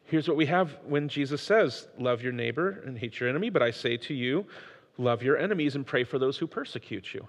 Here's 0.04 0.26
what 0.26 0.38
we 0.38 0.46
have 0.46 0.78
when 0.86 1.10
Jesus 1.10 1.42
says, 1.42 1.86
Love 1.98 2.22
your 2.22 2.32
neighbor 2.32 2.82
and 2.86 2.98
hate 2.98 3.20
your 3.20 3.28
enemy, 3.28 3.50
but 3.50 3.60
I 3.60 3.70
say 3.70 3.98
to 3.98 4.14
you, 4.14 4.46
love 4.96 5.22
your 5.22 5.36
enemies 5.36 5.74
and 5.74 5.86
pray 5.86 6.02
for 6.02 6.18
those 6.18 6.38
who 6.38 6.46
persecute 6.46 7.12
you. 7.12 7.28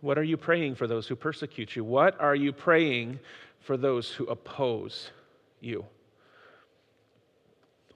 What 0.00 0.16
are 0.16 0.24
you 0.24 0.38
praying 0.38 0.76
for 0.76 0.86
those 0.86 1.06
who 1.06 1.14
persecute 1.14 1.76
you? 1.76 1.84
What 1.84 2.18
are 2.22 2.34
you 2.34 2.54
praying 2.54 3.20
for 3.60 3.76
those 3.76 4.12
who 4.12 4.24
oppose 4.28 5.10
you? 5.60 5.84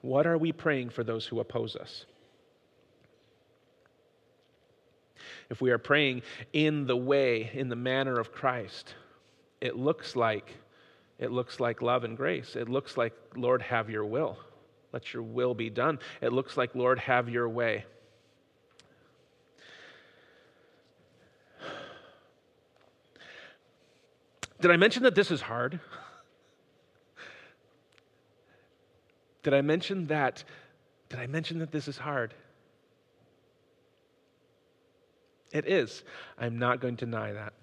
What 0.03 0.27
are 0.27 0.37
we 0.37 0.51
praying 0.51 0.89
for 0.89 1.01
those 1.01 1.25
who 1.25 1.39
oppose 1.39 1.77
us? 1.77 2.05
If 5.49 5.61
we 5.61 5.71
are 5.71 5.77
praying 5.77 6.23
in 6.51 6.85
the 6.85 6.97
way, 6.97 7.49
in 7.53 7.69
the 7.69 7.77
manner 7.77 8.19
of 8.19 8.33
Christ, 8.33 8.95
it 9.61 9.77
looks 9.77 10.17
like 10.17 10.53
it 11.19 11.31
looks 11.31 11.61
like 11.61 11.81
love 11.81 12.03
and 12.03 12.17
grace. 12.17 12.57
It 12.57 12.67
looks 12.67 12.97
like, 12.97 13.13
Lord, 13.37 13.61
have 13.61 13.89
your 13.89 14.03
will. 14.03 14.37
Let 14.91 15.13
your 15.13 15.23
will 15.23 15.53
be 15.53 15.69
done. 15.69 15.99
It 16.19 16.33
looks 16.33 16.57
like, 16.57 16.75
Lord, 16.75 16.99
have 16.99 17.29
your 17.29 17.47
way. 17.47 17.85
Did 24.59 24.69
I 24.69 24.75
mention 24.75 25.03
that 25.03 25.15
this 25.15 25.31
is 25.31 25.39
hard? 25.39 25.79
Did 29.43 29.53
I 29.53 29.61
mention 29.61 30.07
that? 30.07 30.43
Did 31.09 31.19
I 31.19 31.27
mention 31.27 31.59
that 31.59 31.71
this 31.71 31.87
is 31.87 31.97
hard? 31.97 32.33
It 35.51 35.67
is. 35.67 36.03
I'm 36.37 36.57
not 36.57 36.79
going 36.79 36.97
to 36.97 37.05
deny 37.05 37.33
that. 37.33 37.53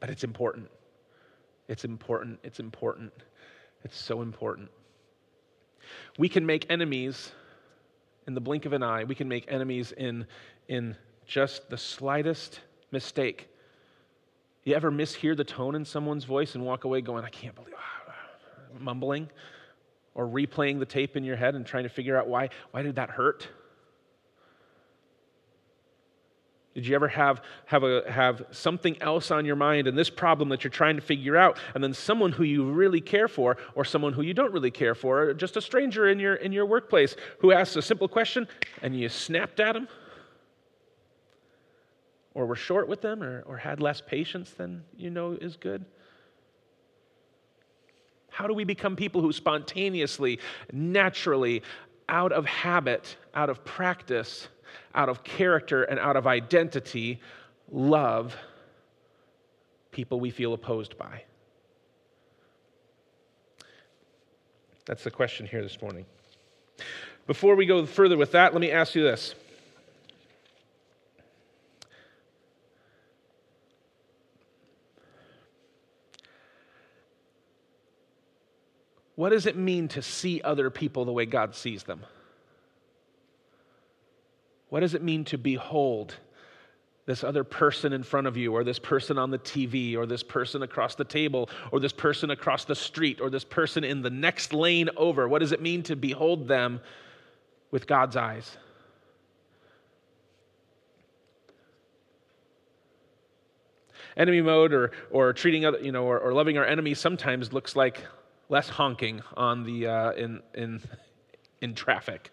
But 0.00 0.10
it's 0.10 0.24
important. 0.24 0.68
It's 1.68 1.84
important. 1.84 2.40
It's 2.42 2.60
important. 2.60 3.12
It's 3.84 3.96
so 3.96 4.20
important. 4.20 4.68
We 6.18 6.28
can 6.28 6.44
make 6.44 6.66
enemies 6.70 7.32
in 8.26 8.34
the 8.34 8.40
blink 8.40 8.66
of 8.66 8.72
an 8.72 8.82
eye. 8.82 9.04
We 9.04 9.14
can 9.14 9.28
make 9.28 9.46
enemies 9.48 9.92
in, 9.92 10.26
in 10.68 10.96
just 11.26 11.70
the 11.70 11.78
slightest 11.78 12.60
mistake. 12.90 13.48
You 14.64 14.74
ever 14.74 14.92
mishear 14.92 15.36
the 15.36 15.44
tone 15.44 15.74
in 15.74 15.84
someone's 15.84 16.24
voice 16.24 16.54
and 16.54 16.64
walk 16.64 16.84
away 16.84 17.00
going, 17.00 17.24
I 17.24 17.30
can't 17.30 17.54
believe, 17.54 17.74
mumbling 18.80 19.28
or 20.14 20.26
replaying 20.26 20.78
the 20.78 20.86
tape 20.86 21.16
in 21.16 21.24
your 21.24 21.36
head 21.36 21.54
and 21.54 21.64
trying 21.64 21.84
to 21.84 21.88
figure 21.88 22.16
out 22.16 22.28
why, 22.28 22.48
why 22.70 22.82
did 22.82 22.96
that 22.96 23.10
hurt? 23.10 23.48
Did 26.74 26.86
you 26.86 26.94
ever 26.94 27.08
have, 27.08 27.42
have, 27.66 27.82
a, 27.82 28.10
have 28.10 28.46
something 28.50 29.00
else 29.02 29.30
on 29.30 29.44
your 29.44 29.56
mind 29.56 29.86
and 29.86 29.96
this 29.96 30.08
problem 30.08 30.48
that 30.48 30.64
you're 30.64 30.70
trying 30.70 30.96
to 30.96 31.02
figure 31.02 31.36
out, 31.36 31.58
and 31.74 31.84
then 31.84 31.92
someone 31.92 32.32
who 32.32 32.44
you 32.44 32.70
really 32.70 33.00
care 33.00 33.28
for, 33.28 33.58
or 33.74 33.84
someone 33.84 34.14
who 34.14 34.22
you 34.22 34.32
don't 34.32 34.52
really 34.52 34.70
care 34.70 34.94
for, 34.94 35.22
or 35.22 35.34
just 35.34 35.56
a 35.58 35.60
stranger 35.60 36.08
in 36.08 36.18
your, 36.18 36.36
in 36.36 36.50
your 36.50 36.64
workplace 36.64 37.14
who 37.40 37.52
asks 37.52 37.76
a 37.76 37.82
simple 37.82 38.08
question 38.08 38.48
and 38.80 38.98
you 38.98 39.08
snapped 39.08 39.60
at 39.60 39.74
them? 39.74 39.86
Or 42.34 42.46
were 42.46 42.56
short 42.56 42.88
with 42.88 43.02
them, 43.02 43.22
or, 43.22 43.42
or 43.42 43.58
had 43.58 43.80
less 43.80 44.00
patience 44.00 44.52
than 44.52 44.84
you 44.96 45.10
know 45.10 45.32
is 45.32 45.56
good? 45.56 45.84
How 48.32 48.46
do 48.46 48.54
we 48.54 48.64
become 48.64 48.96
people 48.96 49.20
who 49.20 49.30
spontaneously, 49.30 50.40
naturally, 50.72 51.62
out 52.08 52.32
of 52.32 52.46
habit, 52.46 53.16
out 53.34 53.50
of 53.50 53.62
practice, 53.62 54.48
out 54.94 55.10
of 55.10 55.22
character, 55.22 55.82
and 55.84 55.98
out 55.98 56.16
of 56.16 56.26
identity, 56.26 57.20
love 57.70 58.34
people 59.90 60.18
we 60.18 60.30
feel 60.30 60.54
opposed 60.54 60.96
by? 60.96 61.24
That's 64.86 65.04
the 65.04 65.10
question 65.10 65.46
here 65.46 65.62
this 65.62 65.80
morning. 65.82 66.06
Before 67.26 67.54
we 67.54 67.66
go 67.66 67.84
further 67.84 68.16
with 68.16 68.32
that, 68.32 68.52
let 68.54 68.60
me 68.62 68.70
ask 68.70 68.94
you 68.94 69.02
this 69.02 69.34
What 79.22 79.30
does 79.30 79.46
it 79.46 79.56
mean 79.56 79.86
to 79.86 80.02
see 80.02 80.40
other 80.42 80.68
people 80.68 81.04
the 81.04 81.12
way 81.12 81.26
God 81.26 81.54
sees 81.54 81.84
them? 81.84 82.00
What 84.68 84.80
does 84.80 84.94
it 84.94 85.02
mean 85.04 85.24
to 85.26 85.38
behold 85.38 86.16
this 87.06 87.22
other 87.22 87.44
person 87.44 87.92
in 87.92 88.02
front 88.02 88.26
of 88.26 88.36
you, 88.36 88.52
or 88.52 88.64
this 88.64 88.80
person 88.80 89.18
on 89.18 89.30
the 89.30 89.38
TV, 89.38 89.96
or 89.96 90.06
this 90.06 90.24
person 90.24 90.64
across 90.64 90.96
the 90.96 91.04
table, 91.04 91.48
or 91.70 91.78
this 91.78 91.92
person 91.92 92.32
across 92.32 92.64
the 92.64 92.74
street, 92.74 93.20
or 93.20 93.30
this 93.30 93.44
person 93.44 93.84
in 93.84 94.02
the 94.02 94.10
next 94.10 94.52
lane 94.52 94.90
over? 94.96 95.28
What 95.28 95.38
does 95.38 95.52
it 95.52 95.62
mean 95.62 95.84
to 95.84 95.94
behold 95.94 96.48
them 96.48 96.80
with 97.70 97.86
God's 97.86 98.16
eyes? 98.16 98.56
Enemy 104.16 104.42
mode 104.42 104.72
or, 104.72 104.90
or 105.12 105.32
treating 105.32 105.64
other, 105.64 105.78
you 105.78 105.92
know, 105.92 106.06
or, 106.06 106.18
or 106.18 106.32
loving 106.32 106.58
our 106.58 106.66
enemies 106.66 106.98
sometimes 106.98 107.52
looks 107.52 107.76
like 107.76 108.00
less 108.52 108.68
honking 108.68 109.22
on 109.34 109.64
the, 109.64 109.86
uh, 109.86 110.12
in, 110.12 110.42
in, 110.52 110.78
in 111.62 111.74
traffic. 111.74 112.30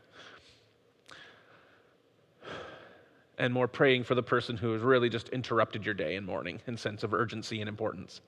And 3.37 3.53
more 3.53 3.69
praying 3.69 4.03
for 4.03 4.15
the 4.15 4.21
person 4.21 4.57
who 4.57 4.73
has 4.73 4.81
really 4.81 5.07
just 5.07 5.29
interrupted 5.29 5.85
your 5.85 5.93
day 5.93 6.17
and 6.17 6.25
morning 6.25 6.59
in 6.67 6.75
sense 6.75 7.03
of 7.03 7.13
urgency 7.13 7.61
and 7.61 7.69
importance. 7.69 8.19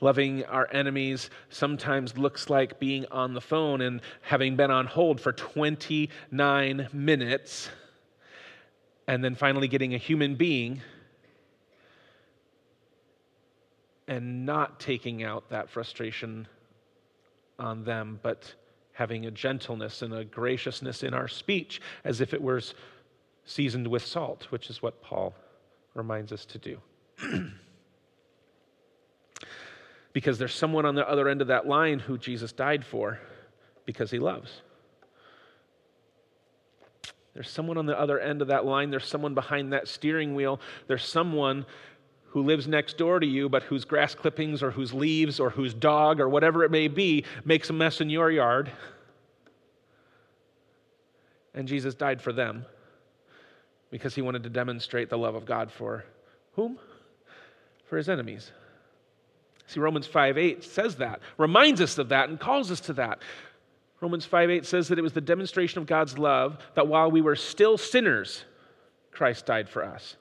Loving 0.00 0.46
our 0.46 0.66
enemies 0.72 1.28
sometimes 1.50 2.16
looks 2.16 2.48
like 2.48 2.80
being 2.80 3.04
on 3.10 3.34
the 3.34 3.40
phone 3.42 3.82
and 3.82 4.00
having 4.22 4.56
been 4.56 4.70
on 4.70 4.86
hold 4.86 5.20
for 5.20 5.30
29 5.30 6.88
minutes 6.94 7.68
and 9.06 9.22
then 9.22 9.34
finally 9.34 9.68
getting 9.68 9.92
a 9.92 9.98
human 9.98 10.36
being 10.36 10.80
and 14.10 14.44
not 14.44 14.80
taking 14.80 15.22
out 15.22 15.48
that 15.50 15.70
frustration 15.70 16.48
on 17.60 17.84
them, 17.84 18.18
but 18.24 18.52
having 18.92 19.24
a 19.24 19.30
gentleness 19.30 20.02
and 20.02 20.12
a 20.12 20.24
graciousness 20.24 21.04
in 21.04 21.14
our 21.14 21.28
speech 21.28 21.80
as 22.04 22.20
if 22.20 22.34
it 22.34 22.42
was 22.42 22.74
seasoned 23.44 23.86
with 23.86 24.04
salt, 24.04 24.48
which 24.50 24.68
is 24.68 24.82
what 24.82 25.00
Paul 25.00 25.32
reminds 25.94 26.32
us 26.32 26.44
to 26.46 26.58
do. 26.58 26.78
because 30.12 30.40
there's 30.40 30.54
someone 30.54 30.84
on 30.84 30.96
the 30.96 31.08
other 31.08 31.28
end 31.28 31.40
of 31.40 31.46
that 31.46 31.68
line 31.68 32.00
who 32.00 32.18
Jesus 32.18 32.50
died 32.50 32.84
for 32.84 33.20
because 33.86 34.10
he 34.10 34.18
loves. 34.18 34.60
There's 37.34 37.48
someone 37.48 37.78
on 37.78 37.86
the 37.86 37.98
other 37.98 38.18
end 38.18 38.42
of 38.42 38.48
that 38.48 38.66
line. 38.66 38.90
There's 38.90 39.06
someone 39.06 39.34
behind 39.34 39.72
that 39.72 39.86
steering 39.86 40.34
wheel. 40.34 40.60
There's 40.88 41.04
someone 41.04 41.64
who 42.30 42.42
lives 42.42 42.68
next 42.68 42.96
door 42.96 43.20
to 43.20 43.26
you, 43.26 43.48
but 43.48 43.64
whose 43.64 43.84
grass 43.84 44.14
clippings 44.14 44.62
or 44.62 44.70
whose 44.70 44.94
leaves 44.94 45.40
or 45.40 45.50
whose 45.50 45.74
dog 45.74 46.20
or 46.20 46.28
whatever 46.28 46.64
it 46.64 46.70
may 46.70 46.88
be 46.88 47.24
makes 47.44 47.70
a 47.70 47.72
mess 47.72 48.00
in 48.00 48.08
your 48.08 48.30
yard. 48.30 48.70
And 51.54 51.66
Jesus 51.66 51.94
died 51.94 52.22
for 52.22 52.32
them 52.32 52.64
because 53.90 54.14
he 54.14 54.22
wanted 54.22 54.44
to 54.44 54.48
demonstrate 54.48 55.10
the 55.10 55.18
love 55.18 55.34
of 55.34 55.44
God 55.44 55.72
for 55.72 56.04
whom? 56.54 56.78
For 57.86 57.96
his 57.96 58.08
enemies. 58.08 58.52
See, 59.66 59.80
Romans 59.80 60.06
5 60.06 60.38
8 60.38 60.62
says 60.64 60.96
that, 60.96 61.20
reminds 61.36 61.80
us 61.80 61.98
of 61.98 62.08
that, 62.10 62.28
and 62.28 62.38
calls 62.38 62.70
us 62.70 62.80
to 62.82 62.92
that. 62.94 63.20
Romans 64.00 64.24
5 64.24 64.50
8 64.50 64.66
says 64.66 64.88
that 64.88 64.98
it 64.98 65.02
was 65.02 65.12
the 65.12 65.20
demonstration 65.20 65.80
of 65.80 65.86
God's 65.86 66.16
love 66.16 66.58
that 66.74 66.86
while 66.86 67.10
we 67.10 67.20
were 67.20 67.36
still 67.36 67.76
sinners, 67.76 68.44
Christ 69.10 69.46
died 69.46 69.68
for 69.68 69.84
us. 69.84 70.16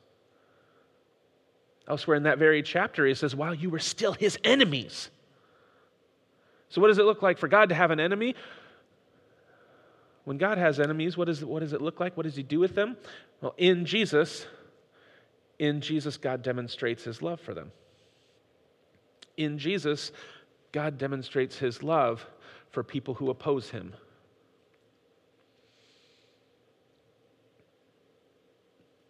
Elsewhere 1.89 2.15
in 2.15 2.24
that 2.24 2.38
very 2.38 2.62
chapter, 2.62 3.05
he 3.05 3.15
says, 3.15 3.36
while 3.36 3.53
you 3.53 3.72
were 3.72 3.79
still 3.79 4.13
his 4.13 4.38
enemies. 4.43 5.10
So, 6.69 6.81
what 6.81 6.88
does 6.89 7.00
it 7.00 7.05
look 7.05 7.24
like 7.24 7.39
for 7.39 7.48
God 7.48 7.69
to 7.69 7.75
have 7.75 7.89
an 7.89 8.00
enemy? 8.00 8.36
When 10.24 10.38
God 10.38 10.60
has 10.60 10.79
enemies, 10.79 11.17
what, 11.17 11.27
is, 11.27 11.43
what 11.43 11.62
does 11.62 11.74
it 11.74 11.81
look 11.81 12.00
like? 12.00 12.15
What 12.15 12.24
does 12.24 12.36
he 12.36 12.43
do 12.43 12.60
with 12.60 12.75
them? 12.75 12.96
Well, 13.41 13.55
in 13.58 13.86
Jesus, 13.86 14.46
in 15.58 15.81
Jesus, 15.81 16.17
God 16.17 16.43
demonstrates 16.43 17.03
his 17.03 17.24
love 17.24 17.41
for 17.41 17.55
them. 17.55 17.72
In 19.38 19.58
Jesus, 19.58 20.12
God 20.72 21.00
demonstrates 21.00 21.58
his 21.58 21.81
love 21.81 22.24
for 22.69 22.84
people 22.84 23.15
who 23.15 23.31
oppose 23.31 23.72
him. 23.72 23.96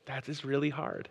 That 0.05 0.29
is 0.29 0.45
really 0.45 0.69
hard. 0.69 1.09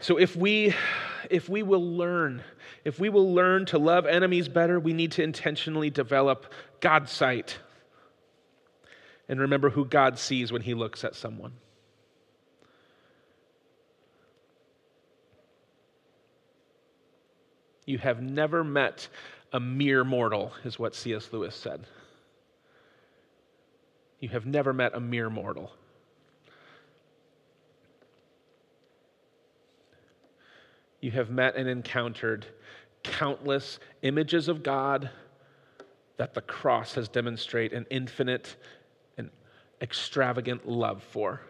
So 0.00 0.16
if 0.16 0.36
we 0.36 0.74
if 1.30 1.48
we 1.48 1.62
will 1.62 1.96
learn, 1.96 2.42
if 2.84 2.98
we 2.98 3.08
will 3.08 3.32
learn 3.34 3.66
to 3.66 3.78
love 3.78 4.06
enemies 4.06 4.48
better, 4.48 4.78
we 4.78 4.92
need 4.92 5.12
to 5.12 5.22
intentionally 5.22 5.90
develop 5.90 6.52
God's 6.80 7.12
sight. 7.12 7.58
And 9.28 9.40
remember 9.40 9.70
who 9.70 9.84
God 9.84 10.18
sees 10.18 10.52
when 10.52 10.62
he 10.62 10.74
looks 10.74 11.04
at 11.04 11.14
someone. 11.14 11.52
You 17.84 17.98
have 17.98 18.22
never 18.22 18.62
met 18.64 19.08
a 19.52 19.60
mere 19.60 20.04
mortal, 20.04 20.52
is 20.64 20.78
what 20.78 20.94
C.S. 20.94 21.30
Lewis 21.32 21.54
said. 21.54 21.86
You 24.20 24.28
have 24.30 24.46
never 24.46 24.72
met 24.72 24.94
a 24.94 25.00
mere 25.00 25.30
mortal. 25.30 25.72
You 31.00 31.12
have 31.12 31.30
met 31.30 31.56
and 31.56 31.68
encountered 31.68 32.46
countless 33.02 33.78
images 34.02 34.48
of 34.48 34.62
God 34.62 35.10
that 36.16 36.34
the 36.34 36.40
cross 36.40 36.94
has 36.94 37.08
demonstrated 37.08 37.76
an 37.76 37.86
infinite 37.90 38.56
and 39.16 39.30
extravagant 39.80 40.68
love 40.68 41.02
for. 41.02 41.40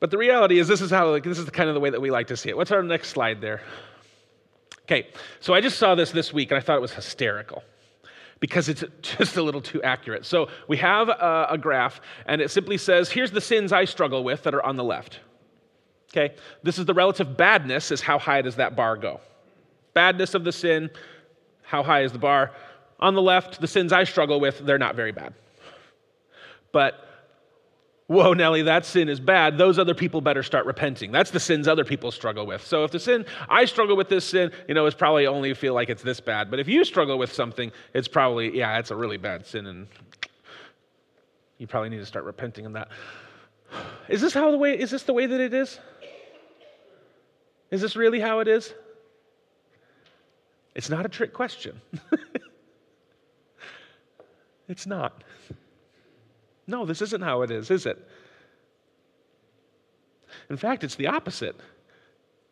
But 0.00 0.10
the 0.10 0.18
reality 0.18 0.58
is, 0.58 0.66
this 0.66 0.80
is 0.80 0.90
how 0.90 1.10
like, 1.10 1.22
this 1.22 1.38
is 1.38 1.44
the 1.44 1.52
kind 1.52 1.68
of 1.68 1.74
the 1.74 1.80
way 1.80 1.90
that 1.90 2.00
we 2.00 2.10
like 2.10 2.26
to 2.28 2.36
see 2.36 2.48
it. 2.48 2.56
What's 2.56 2.72
our 2.72 2.82
next 2.82 3.10
slide 3.10 3.40
there? 3.40 3.60
Okay, 4.82 5.08
so 5.38 5.54
I 5.54 5.60
just 5.60 5.78
saw 5.78 5.94
this 5.94 6.10
this 6.10 6.32
week 6.32 6.50
and 6.50 6.58
I 6.58 6.60
thought 6.60 6.76
it 6.76 6.82
was 6.82 6.92
hysterical 6.92 7.62
because 8.42 8.68
it's 8.68 8.82
just 9.02 9.36
a 9.36 9.42
little 9.42 9.62
too 9.62 9.80
accurate. 9.84 10.26
So 10.26 10.48
we 10.66 10.76
have 10.78 11.08
a, 11.08 11.46
a, 11.50 11.56
graph, 11.56 12.00
and 12.26 12.42
it 12.42 12.50
simply 12.50 12.76
says, 12.76 13.08
here's 13.08 13.30
the 13.30 13.40
sins 13.40 13.72
I 13.72 13.84
struggle 13.84 14.24
with 14.24 14.42
that 14.42 14.52
are 14.52 14.66
on 14.66 14.76
the 14.76 14.82
left. 14.84 15.20
Okay, 16.10 16.34
this 16.62 16.76
is 16.76 16.84
the 16.84 16.92
relative 16.92 17.36
badness, 17.36 17.92
is 17.92 18.02
how 18.02 18.18
high 18.18 18.42
does 18.42 18.56
that 18.56 18.74
bar 18.76 18.96
go? 18.96 19.20
Badness 19.94 20.34
of 20.34 20.42
the 20.42 20.50
sin, 20.50 20.90
how 21.62 21.84
high 21.84 22.02
is 22.02 22.10
the 22.10 22.18
bar? 22.18 22.50
On 22.98 23.14
the 23.14 23.22
left, 23.22 23.60
the 23.60 23.68
sins 23.68 23.92
I 23.92 24.04
struggle 24.04 24.40
with, 24.40 24.58
they're 24.58 24.76
not 24.76 24.96
very 24.96 25.12
bad. 25.12 25.34
But 26.72 27.08
whoa, 28.06 28.34
Nellie, 28.34 28.62
that 28.62 28.84
sin 28.84 29.08
is 29.08 29.20
bad. 29.20 29.58
Those 29.58 29.78
other 29.78 29.94
people 29.94 30.20
better 30.20 30.42
start 30.42 30.66
repenting. 30.66 31.12
That's 31.12 31.30
the 31.30 31.40
sins 31.40 31.66
other 31.66 31.84
people 31.84 32.10
struggle 32.10 32.46
with. 32.46 32.64
So 32.66 32.84
if 32.84 32.90
the 32.90 33.00
sin, 33.00 33.24
I 33.48 33.64
struggle 33.64 33.96
with 33.96 34.08
this 34.08 34.24
sin, 34.24 34.52
you 34.68 34.74
know, 34.74 34.86
it's 34.86 34.96
probably 34.96 35.26
only 35.26 35.54
feel 35.54 35.74
like 35.74 35.88
it's 35.88 36.02
this 36.02 36.20
bad. 36.20 36.50
But 36.50 36.60
if 36.60 36.68
you 36.68 36.84
struggle 36.84 37.18
with 37.18 37.32
something, 37.32 37.72
it's 37.94 38.08
probably, 38.08 38.56
yeah, 38.56 38.78
it's 38.78 38.90
a 38.90 38.96
really 38.96 39.16
bad 39.16 39.46
sin 39.46 39.66
and 39.66 39.86
you 41.58 41.66
probably 41.66 41.90
need 41.90 41.98
to 41.98 42.06
start 42.06 42.24
repenting 42.24 42.64
in 42.64 42.72
that. 42.72 42.88
Is 44.08 44.20
this 44.20 44.34
how 44.34 44.50
the 44.50 44.58
way, 44.58 44.78
is 44.78 44.90
this 44.90 45.04
the 45.04 45.12
way 45.12 45.26
that 45.26 45.40
it 45.40 45.54
is? 45.54 45.78
Is 47.70 47.80
this 47.80 47.96
really 47.96 48.20
how 48.20 48.40
it 48.40 48.48
is? 48.48 48.74
It's 50.74 50.90
not 50.90 51.06
a 51.06 51.08
trick 51.08 51.32
question. 51.32 51.80
it's 54.68 54.86
not. 54.86 55.22
No, 56.72 56.86
this 56.86 57.02
isn't 57.02 57.22
how 57.22 57.42
it 57.42 57.50
is, 57.50 57.70
is 57.70 57.84
it? 57.84 57.98
In 60.48 60.56
fact, 60.56 60.82
it's 60.82 60.94
the 60.94 61.06
opposite. 61.06 61.54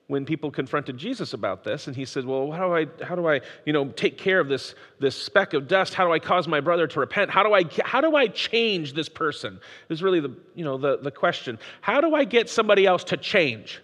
When 0.08 0.26
people 0.26 0.50
confronted 0.50 0.98
Jesus 0.98 1.32
about 1.32 1.64
this, 1.64 1.86
and 1.86 1.96
he 1.96 2.04
said, 2.04 2.26
Well, 2.26 2.52
how 2.52 2.68
do 2.68 2.74
I, 2.74 3.04
how 3.04 3.14
do 3.14 3.26
I 3.26 3.40
you 3.64 3.72
know, 3.72 3.88
take 3.88 4.18
care 4.18 4.38
of 4.38 4.48
this, 4.48 4.74
this 4.98 5.16
speck 5.16 5.54
of 5.54 5.68
dust? 5.68 5.94
How 5.94 6.04
do 6.04 6.12
I 6.12 6.18
cause 6.18 6.46
my 6.46 6.60
brother 6.60 6.86
to 6.86 7.00
repent? 7.00 7.30
How 7.30 7.42
do 7.42 7.54
I, 7.54 7.64
how 7.82 8.02
do 8.02 8.14
I 8.14 8.26
change 8.26 8.92
this 8.92 9.08
person? 9.08 9.58
Is 9.88 10.02
really 10.02 10.20
the, 10.20 10.36
you 10.54 10.64
know, 10.64 10.76
the, 10.76 10.98
the 10.98 11.10
question. 11.10 11.58
How 11.80 12.02
do 12.02 12.14
I 12.14 12.24
get 12.24 12.50
somebody 12.50 12.84
else 12.84 13.04
to 13.04 13.16
change? 13.16 13.80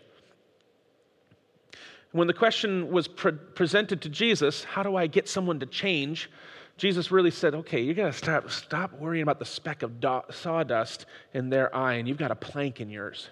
When 2.12 2.26
the 2.26 2.34
question 2.34 2.90
was 2.90 3.08
pre- 3.08 3.32
presented 3.32 4.02
to 4.02 4.10
Jesus, 4.10 4.64
How 4.64 4.82
do 4.82 4.96
I 4.96 5.06
get 5.06 5.30
someone 5.30 5.60
to 5.60 5.66
change? 5.66 6.28
Jesus 6.76 7.10
really 7.10 7.30
said, 7.30 7.54
okay, 7.54 7.80
you 7.80 7.94
got 7.94 8.06
to 8.06 8.12
stop, 8.12 8.50
stop 8.50 8.92
worrying 8.98 9.22
about 9.22 9.38
the 9.38 9.46
speck 9.46 9.82
of 9.82 9.98
do- 9.98 10.22
sawdust 10.30 11.06
in 11.32 11.48
their 11.48 11.74
eye, 11.74 11.94
and 11.94 12.06
you've 12.06 12.18
got 12.18 12.30
a 12.30 12.36
plank 12.36 12.80
in 12.80 12.90
yours. 12.90 13.30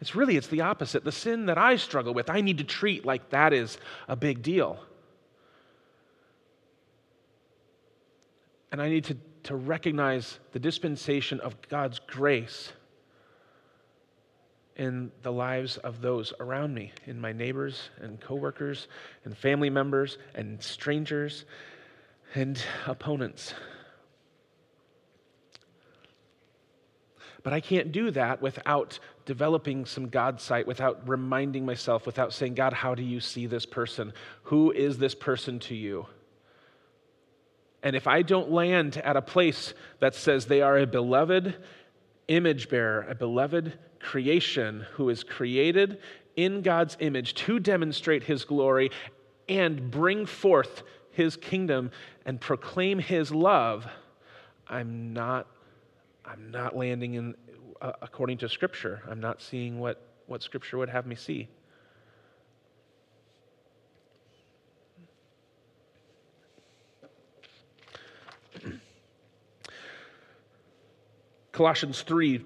It's 0.00 0.14
really, 0.14 0.36
it's 0.36 0.48
the 0.48 0.62
opposite. 0.62 1.04
The 1.04 1.12
sin 1.12 1.46
that 1.46 1.58
I 1.58 1.76
struggle 1.76 2.14
with, 2.14 2.28
I 2.28 2.40
need 2.40 2.58
to 2.58 2.64
treat 2.64 3.04
like 3.04 3.30
that 3.30 3.52
is 3.52 3.78
a 4.08 4.16
big 4.16 4.42
deal. 4.42 4.78
And 8.70 8.82
I 8.82 8.88
need 8.88 9.04
to, 9.04 9.16
to 9.44 9.56
recognize 9.56 10.38
the 10.52 10.58
dispensation 10.58 11.40
of 11.40 11.56
God's 11.68 12.00
grace 12.00 12.72
in 14.76 15.10
the 15.22 15.32
lives 15.32 15.76
of 15.78 16.00
those 16.00 16.32
around 16.38 16.74
me, 16.74 16.92
in 17.06 17.20
my 17.20 17.32
neighbors 17.32 17.90
and 18.00 18.20
coworkers 18.20 18.86
and 19.24 19.36
family 19.36 19.70
members 19.70 20.18
and 20.34 20.62
strangers 20.62 21.44
and 22.34 22.62
opponents. 22.86 23.54
But 27.42 27.52
I 27.52 27.60
can't 27.60 27.92
do 27.92 28.10
that 28.10 28.42
without 28.42 28.98
developing 29.24 29.86
some 29.86 30.08
God 30.08 30.40
sight, 30.40 30.66
without 30.66 31.08
reminding 31.08 31.64
myself, 31.64 32.04
without 32.04 32.32
saying, 32.32 32.54
God, 32.54 32.72
how 32.72 32.94
do 32.94 33.02
you 33.02 33.20
see 33.20 33.46
this 33.46 33.64
person? 33.64 34.12
Who 34.44 34.72
is 34.72 34.98
this 34.98 35.14
person 35.14 35.58
to 35.60 35.74
you? 35.74 36.06
And 37.82 37.94
if 37.94 38.06
I 38.06 38.22
don't 38.22 38.50
land 38.50 38.96
at 38.98 39.16
a 39.16 39.22
place 39.22 39.72
that 40.00 40.14
says 40.14 40.46
they 40.46 40.62
are 40.62 40.78
a 40.78 40.86
beloved 40.86 41.54
image 42.26 42.68
bearer, 42.68 43.06
a 43.08 43.14
beloved 43.14 43.78
creation 44.00 44.84
who 44.92 45.08
is 45.08 45.24
created 45.24 46.00
in 46.36 46.62
God's 46.62 46.96
image 47.00 47.34
to 47.34 47.58
demonstrate 47.60 48.24
his 48.24 48.44
glory 48.44 48.90
and 49.48 49.90
bring 49.90 50.26
forth 50.26 50.82
his 51.18 51.36
kingdom 51.36 51.90
and 52.24 52.40
proclaim 52.40 52.98
his 52.98 53.30
love, 53.32 53.86
I'm 54.68 55.12
not, 55.12 55.48
I'm 56.24 56.50
not 56.50 56.76
landing 56.76 57.14
in 57.14 57.34
uh, 57.80 57.92
according 58.00 58.38
to 58.38 58.48
scripture. 58.48 59.02
I'm 59.08 59.20
not 59.20 59.42
seeing 59.42 59.78
what 59.78 60.00
what 60.28 60.42
Scripture 60.42 60.76
would 60.78 60.90
have 60.90 61.06
me 61.06 61.14
see. 61.16 61.48
Colossians 71.52 72.02
3, 72.02 72.44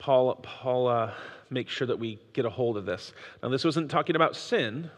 Paul, 0.00 0.34
Paul 0.42 0.88
uh, 0.88 1.14
makes 1.50 1.72
sure 1.72 1.86
that 1.86 2.00
we 2.00 2.18
get 2.32 2.44
a 2.44 2.50
hold 2.50 2.76
of 2.76 2.84
this. 2.84 3.12
Now, 3.42 3.48
this 3.48 3.64
wasn't 3.64 3.92
talking 3.92 4.16
about 4.16 4.34
sin. 4.34 4.90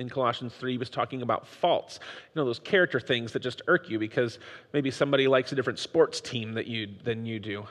In 0.00 0.08
Colossians 0.08 0.54
3, 0.54 0.72
he 0.72 0.78
was 0.78 0.88
talking 0.88 1.20
about 1.20 1.46
faults. 1.46 2.00
You 2.34 2.40
know, 2.40 2.46
those 2.46 2.58
character 2.58 2.98
things 2.98 3.32
that 3.32 3.40
just 3.40 3.60
irk 3.68 3.90
you 3.90 3.98
because 3.98 4.38
maybe 4.72 4.90
somebody 4.90 5.28
likes 5.28 5.52
a 5.52 5.54
different 5.54 5.78
sports 5.78 6.22
team 6.22 6.54
that 6.54 6.66
you, 6.66 6.88
than 7.04 7.26
you 7.26 7.38
do. 7.38 7.66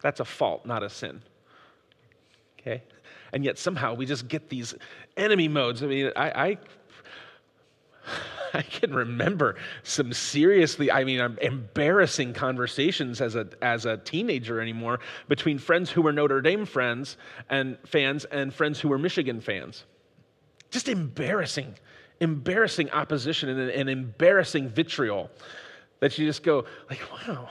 That's 0.00 0.20
a 0.20 0.24
fault, 0.24 0.64
not 0.64 0.84
a 0.84 0.88
sin. 0.88 1.20
Okay? 2.60 2.84
And 3.32 3.44
yet 3.44 3.58
somehow 3.58 3.94
we 3.94 4.06
just 4.06 4.28
get 4.28 4.48
these 4.48 4.74
enemy 5.16 5.48
modes. 5.48 5.82
I 5.82 5.86
mean, 5.86 6.12
I, 6.14 6.30
I 6.30 6.58
I 8.54 8.62
can 8.62 8.94
remember 8.94 9.56
some 9.82 10.12
seriously, 10.12 10.90
I 10.90 11.04
mean, 11.04 11.20
um, 11.20 11.38
embarrassing 11.42 12.34
conversations 12.34 13.20
as 13.20 13.34
a, 13.34 13.48
as 13.60 13.84
a 13.84 13.98
teenager 13.98 14.60
anymore 14.60 15.00
between 15.28 15.58
friends 15.58 15.90
who 15.90 16.02
were 16.02 16.12
Notre 16.12 16.40
Dame 16.40 16.64
friends 16.64 17.16
and 17.50 17.76
fans 17.84 18.24
and 18.26 18.54
friends 18.54 18.80
who 18.80 18.88
were 18.88 18.98
Michigan 18.98 19.40
fans. 19.40 19.84
Just 20.70 20.88
embarrassing, 20.88 21.74
embarrassing 22.20 22.90
opposition 22.90 23.48
and, 23.48 23.70
and 23.70 23.88
embarrassing 23.88 24.68
vitriol 24.68 25.30
that 26.00 26.18
you 26.18 26.26
just 26.26 26.42
go 26.42 26.64
like, 26.88 27.00
wow, 27.12 27.48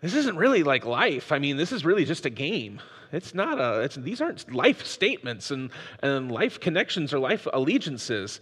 this 0.00 0.14
isn't 0.14 0.36
really 0.36 0.62
like 0.62 0.84
life. 0.84 1.30
I 1.30 1.38
mean, 1.38 1.56
this 1.56 1.70
is 1.70 1.84
really 1.84 2.04
just 2.04 2.26
a 2.26 2.30
game. 2.30 2.80
It's 3.12 3.34
not 3.34 3.60
a, 3.60 3.82
it's, 3.82 3.96
these 3.96 4.20
aren't 4.20 4.52
life 4.52 4.84
statements 4.84 5.50
and, 5.50 5.70
and 6.02 6.32
life 6.32 6.58
connections 6.58 7.12
or 7.12 7.18
life 7.18 7.46
allegiances. 7.52 8.40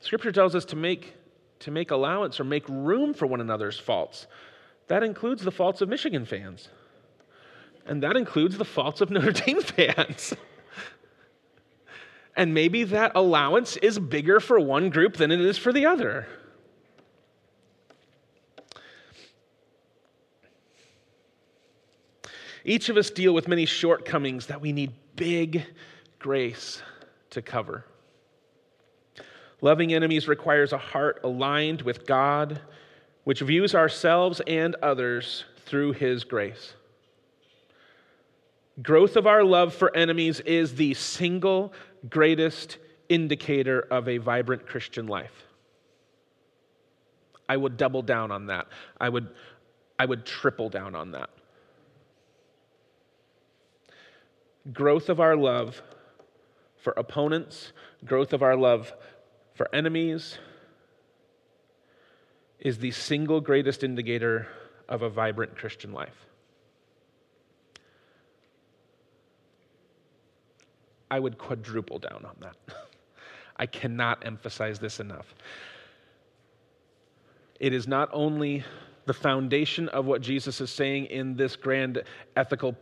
Scripture 0.00 0.32
tells 0.32 0.54
us 0.54 0.66
to 0.66 0.76
make, 0.76 1.14
to 1.60 1.70
make 1.70 1.90
allowance 1.90 2.38
or 2.38 2.44
make 2.44 2.68
room 2.68 3.14
for 3.14 3.26
one 3.26 3.40
another's 3.40 3.78
faults. 3.78 4.26
That 4.88 5.02
includes 5.02 5.42
the 5.42 5.50
faults 5.50 5.80
of 5.80 5.88
Michigan 5.88 6.26
fans. 6.26 6.68
And 7.86 8.02
that 8.02 8.16
includes 8.16 8.56
the 8.56 8.64
faults 8.64 9.00
of 9.00 9.10
Notre 9.10 9.32
Dame 9.46 9.60
fans. 9.60 10.34
and 12.36 12.54
maybe 12.54 12.84
that 12.84 13.12
allowance 13.14 13.76
is 13.78 13.98
bigger 13.98 14.40
for 14.40 14.58
one 14.58 14.90
group 14.90 15.16
than 15.16 15.30
it 15.30 15.40
is 15.40 15.58
for 15.58 15.72
the 15.72 15.86
other. 15.86 16.26
Each 22.64 22.88
of 22.88 22.96
us 22.96 23.10
deal 23.10 23.34
with 23.34 23.46
many 23.46 23.66
shortcomings 23.66 24.46
that 24.46 24.60
we 24.60 24.72
need 24.72 24.92
big 25.16 25.66
grace 26.18 26.82
to 27.30 27.42
cover. 27.42 27.84
Loving 29.60 29.92
enemies 29.92 30.28
requires 30.28 30.72
a 30.72 30.78
heart 30.78 31.20
aligned 31.24 31.82
with 31.82 32.06
God, 32.06 32.60
which 33.24 33.40
views 33.40 33.74
ourselves 33.74 34.40
and 34.46 34.74
others 34.76 35.44
through 35.66 35.92
His 35.92 36.24
grace. 36.24 36.72
Growth 38.82 39.16
of 39.16 39.26
our 39.26 39.44
love 39.44 39.72
for 39.72 39.94
enemies 39.96 40.40
is 40.40 40.74
the 40.74 40.94
single 40.94 41.72
greatest 42.08 42.78
indicator 43.08 43.80
of 43.90 44.08
a 44.08 44.18
vibrant 44.18 44.66
Christian 44.66 45.06
life. 45.06 45.44
I 47.48 47.56
would 47.56 47.76
double 47.76 48.02
down 48.02 48.30
on 48.30 48.46
that. 48.46 48.66
I 49.00 49.08
would, 49.08 49.28
I 49.98 50.06
would 50.06 50.24
triple 50.26 50.70
down 50.70 50.94
on 50.94 51.12
that. 51.12 51.30
Growth 54.72 55.08
of 55.08 55.20
our 55.20 55.36
love 55.36 55.82
for 56.76 56.94
opponents, 56.96 57.72
growth 58.04 58.32
of 58.32 58.42
our 58.42 58.56
love 58.56 58.92
for 59.54 59.72
enemies 59.74 60.38
is 62.58 62.78
the 62.78 62.90
single 62.90 63.40
greatest 63.40 63.84
indicator 63.84 64.48
of 64.88 65.02
a 65.02 65.10
vibrant 65.10 65.56
Christian 65.56 65.92
life. 65.92 66.26
I 71.14 71.20
would 71.20 71.38
quadruple 71.38 72.00
down 72.00 72.24
on 72.24 72.34
that. 72.40 72.56
I 73.56 73.66
cannot 73.66 74.26
emphasize 74.26 74.80
this 74.80 74.98
enough. 74.98 75.32
It 77.60 77.72
is 77.72 77.86
not 77.86 78.08
only 78.12 78.64
the 79.06 79.14
foundation 79.14 79.88
of 79.90 80.06
what 80.06 80.22
Jesus 80.22 80.60
is 80.60 80.72
saying 80.72 81.06
in 81.06 81.36
this 81.36 81.54
grand 81.54 82.02
ethical 82.34 82.74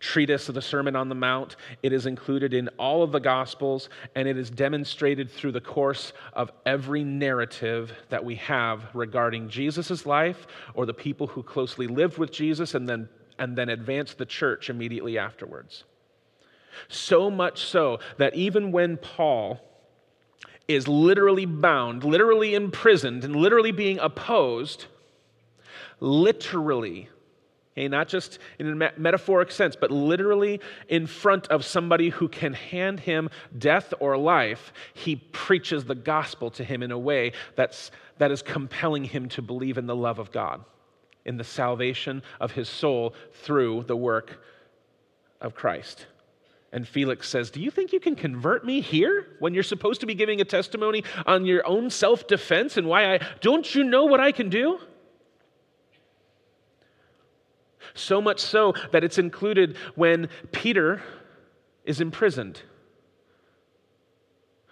treatise 0.00 0.48
of 0.48 0.54
the 0.54 0.62
Sermon 0.62 0.96
on 0.96 1.10
the 1.10 1.14
Mount. 1.14 1.56
It 1.82 1.92
is 1.92 2.06
included 2.06 2.54
in 2.54 2.68
all 2.78 3.02
of 3.02 3.12
the 3.12 3.20
Gospels, 3.20 3.90
and 4.14 4.26
it 4.26 4.38
is 4.38 4.48
demonstrated 4.48 5.30
through 5.30 5.52
the 5.52 5.60
course 5.60 6.14
of 6.32 6.50
every 6.64 7.04
narrative 7.04 7.92
that 8.08 8.24
we 8.24 8.36
have 8.36 8.84
regarding 8.94 9.50
Jesus' 9.50 10.06
life 10.06 10.46
or 10.72 10.86
the 10.86 10.94
people 10.94 11.26
who 11.26 11.42
closely 11.42 11.88
lived 11.88 12.16
with 12.16 12.32
Jesus 12.32 12.74
and 12.74 12.88
then, 12.88 13.06
and 13.38 13.54
then 13.54 13.68
advanced 13.68 14.16
the 14.16 14.24
church 14.24 14.70
immediately 14.70 15.18
afterwards. 15.18 15.84
So 16.88 17.30
much 17.30 17.64
so 17.64 17.98
that 18.18 18.34
even 18.34 18.72
when 18.72 18.96
Paul 18.96 19.60
is 20.68 20.88
literally 20.88 21.46
bound, 21.46 22.04
literally 22.04 22.54
imprisoned, 22.54 23.24
and 23.24 23.36
literally 23.36 23.72
being 23.72 23.98
opposed, 23.98 24.86
literally 26.00 27.08
Okay, 27.76 27.88
not 27.88 28.08
just 28.08 28.38
in 28.58 28.82
a 28.82 28.92
metaphoric 28.96 29.50
sense, 29.50 29.76
but 29.76 29.90
literally 29.90 30.60
in 30.88 31.06
front 31.06 31.46
of 31.48 31.62
somebody 31.62 32.08
who 32.08 32.26
can 32.26 32.54
hand 32.54 33.00
him 33.00 33.28
death 33.58 33.92
or 34.00 34.16
life, 34.16 34.72
he 34.94 35.16
preaches 35.16 35.84
the 35.84 35.94
gospel 35.94 36.50
to 36.52 36.64
him 36.64 36.82
in 36.82 36.90
a 36.90 36.98
way 36.98 37.32
that's, 37.54 37.90
that 38.16 38.30
is 38.30 38.40
compelling 38.40 39.04
him 39.04 39.28
to 39.28 39.42
believe 39.42 39.76
in 39.76 39.86
the 39.86 39.94
love 39.94 40.18
of 40.18 40.32
God, 40.32 40.64
in 41.26 41.36
the 41.36 41.44
salvation 41.44 42.22
of 42.40 42.52
his 42.52 42.66
soul 42.66 43.14
through 43.34 43.84
the 43.86 43.96
work 43.96 44.40
of 45.42 45.54
Christ. 45.54 46.06
And 46.72 46.86
Felix 46.86 47.28
says, 47.28 47.50
Do 47.50 47.60
you 47.60 47.70
think 47.70 47.92
you 47.92 48.00
can 48.00 48.16
convert 48.16 48.64
me 48.64 48.80
here 48.80 49.26
when 49.38 49.54
you're 49.54 49.62
supposed 49.62 50.00
to 50.00 50.06
be 50.06 50.14
giving 50.14 50.40
a 50.40 50.44
testimony 50.44 51.04
on 51.24 51.46
your 51.46 51.66
own 51.66 51.90
self 51.90 52.26
defense 52.26 52.76
and 52.76 52.86
why 52.86 53.14
I 53.14 53.20
don't 53.40 53.74
you 53.74 53.84
know 53.84 54.04
what 54.04 54.20
I 54.20 54.32
can 54.32 54.48
do? 54.48 54.78
So 57.94 58.20
much 58.20 58.40
so 58.40 58.74
that 58.92 59.04
it's 59.04 59.18
included 59.18 59.76
when 59.94 60.28
Peter 60.52 61.02
is 61.84 62.00
imprisoned. 62.00 62.60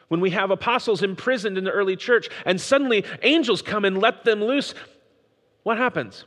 When 0.08 0.20
we 0.20 0.30
have 0.30 0.50
apostles 0.50 1.02
imprisoned 1.02 1.56
in 1.56 1.64
the 1.64 1.70
early 1.70 1.96
church 1.96 2.28
and 2.44 2.60
suddenly 2.60 3.04
angels 3.22 3.62
come 3.62 3.84
and 3.84 3.98
let 3.98 4.24
them 4.24 4.42
loose, 4.42 4.74
what 5.62 5.78
happens? 5.78 6.24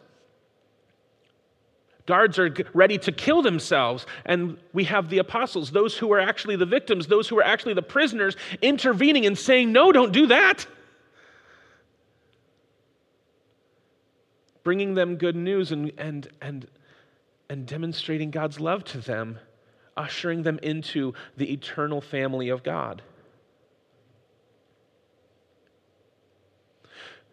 Guards 2.07 2.39
are 2.39 2.51
ready 2.73 2.97
to 2.97 3.11
kill 3.11 3.43
themselves, 3.43 4.07
and 4.25 4.57
we 4.73 4.85
have 4.85 5.09
the 5.09 5.19
apostles, 5.19 5.69
those 5.69 5.95
who 5.95 6.11
are 6.11 6.19
actually 6.19 6.55
the 6.55 6.65
victims, 6.65 7.05
those 7.05 7.27
who 7.27 7.37
are 7.37 7.43
actually 7.43 7.75
the 7.75 7.83
prisoners, 7.83 8.35
intervening 8.61 9.27
and 9.27 9.37
saying, 9.37 9.71
No, 9.71 9.91
don't 9.91 10.11
do 10.11 10.25
that. 10.27 10.65
Bringing 14.63 14.95
them 14.95 15.17
good 15.17 15.35
news 15.35 15.71
and, 15.71 15.91
and, 15.99 16.27
and 16.41 16.67
and 17.49 17.65
demonstrating 17.65 18.31
God's 18.31 18.59
love 18.59 18.83
to 18.85 18.99
them, 18.99 19.39
ushering 19.95 20.43
them 20.43 20.59
into 20.61 21.13
the 21.37 21.51
eternal 21.51 22.01
family 22.01 22.49
of 22.49 22.63
God. 22.63 23.01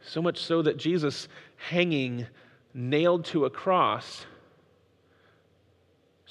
So 0.03 0.21
much 0.21 0.39
so 0.39 0.63
that 0.63 0.77
Jesus, 0.77 1.29
hanging, 1.57 2.27
nailed 2.73 3.25
to 3.27 3.47
a 3.47 3.51
cross, 3.51 4.27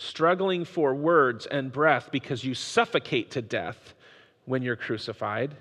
struggling 0.03 0.65
for 0.65 0.93
words 0.93 1.45
and 1.45 1.71
breath 1.71 2.09
because 2.11 2.43
you 2.43 2.53
suffocate 2.53 3.31
to 3.31 3.41
death 3.41 3.93
when 4.45 4.61
you're 4.61 4.75
crucified, 4.75 5.55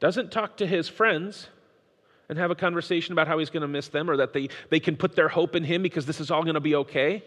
doesn't 0.00 0.30
talk 0.30 0.58
to 0.58 0.66
his 0.66 0.88
friends 0.88 1.48
and 2.28 2.38
have 2.38 2.50
a 2.50 2.54
conversation 2.54 3.12
about 3.12 3.28
how 3.28 3.38
he's 3.38 3.50
going 3.50 3.62
to 3.62 3.68
miss 3.68 3.88
them 3.88 4.10
or 4.10 4.16
that 4.16 4.32
they, 4.32 4.48
they 4.70 4.80
can 4.80 4.96
put 4.96 5.14
their 5.14 5.28
hope 5.28 5.54
in 5.54 5.64
him 5.64 5.82
because 5.82 6.06
this 6.06 6.20
is 6.20 6.30
all 6.30 6.42
going 6.42 6.54
to 6.54 6.60
be 6.60 6.74
okay. 6.74 7.22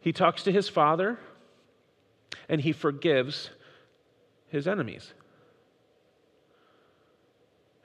He 0.00 0.12
talks 0.12 0.42
to 0.44 0.52
his 0.52 0.68
father 0.68 1.18
and 2.48 2.60
he 2.60 2.72
forgives 2.72 3.50
his 4.48 4.66
enemies. 4.66 5.12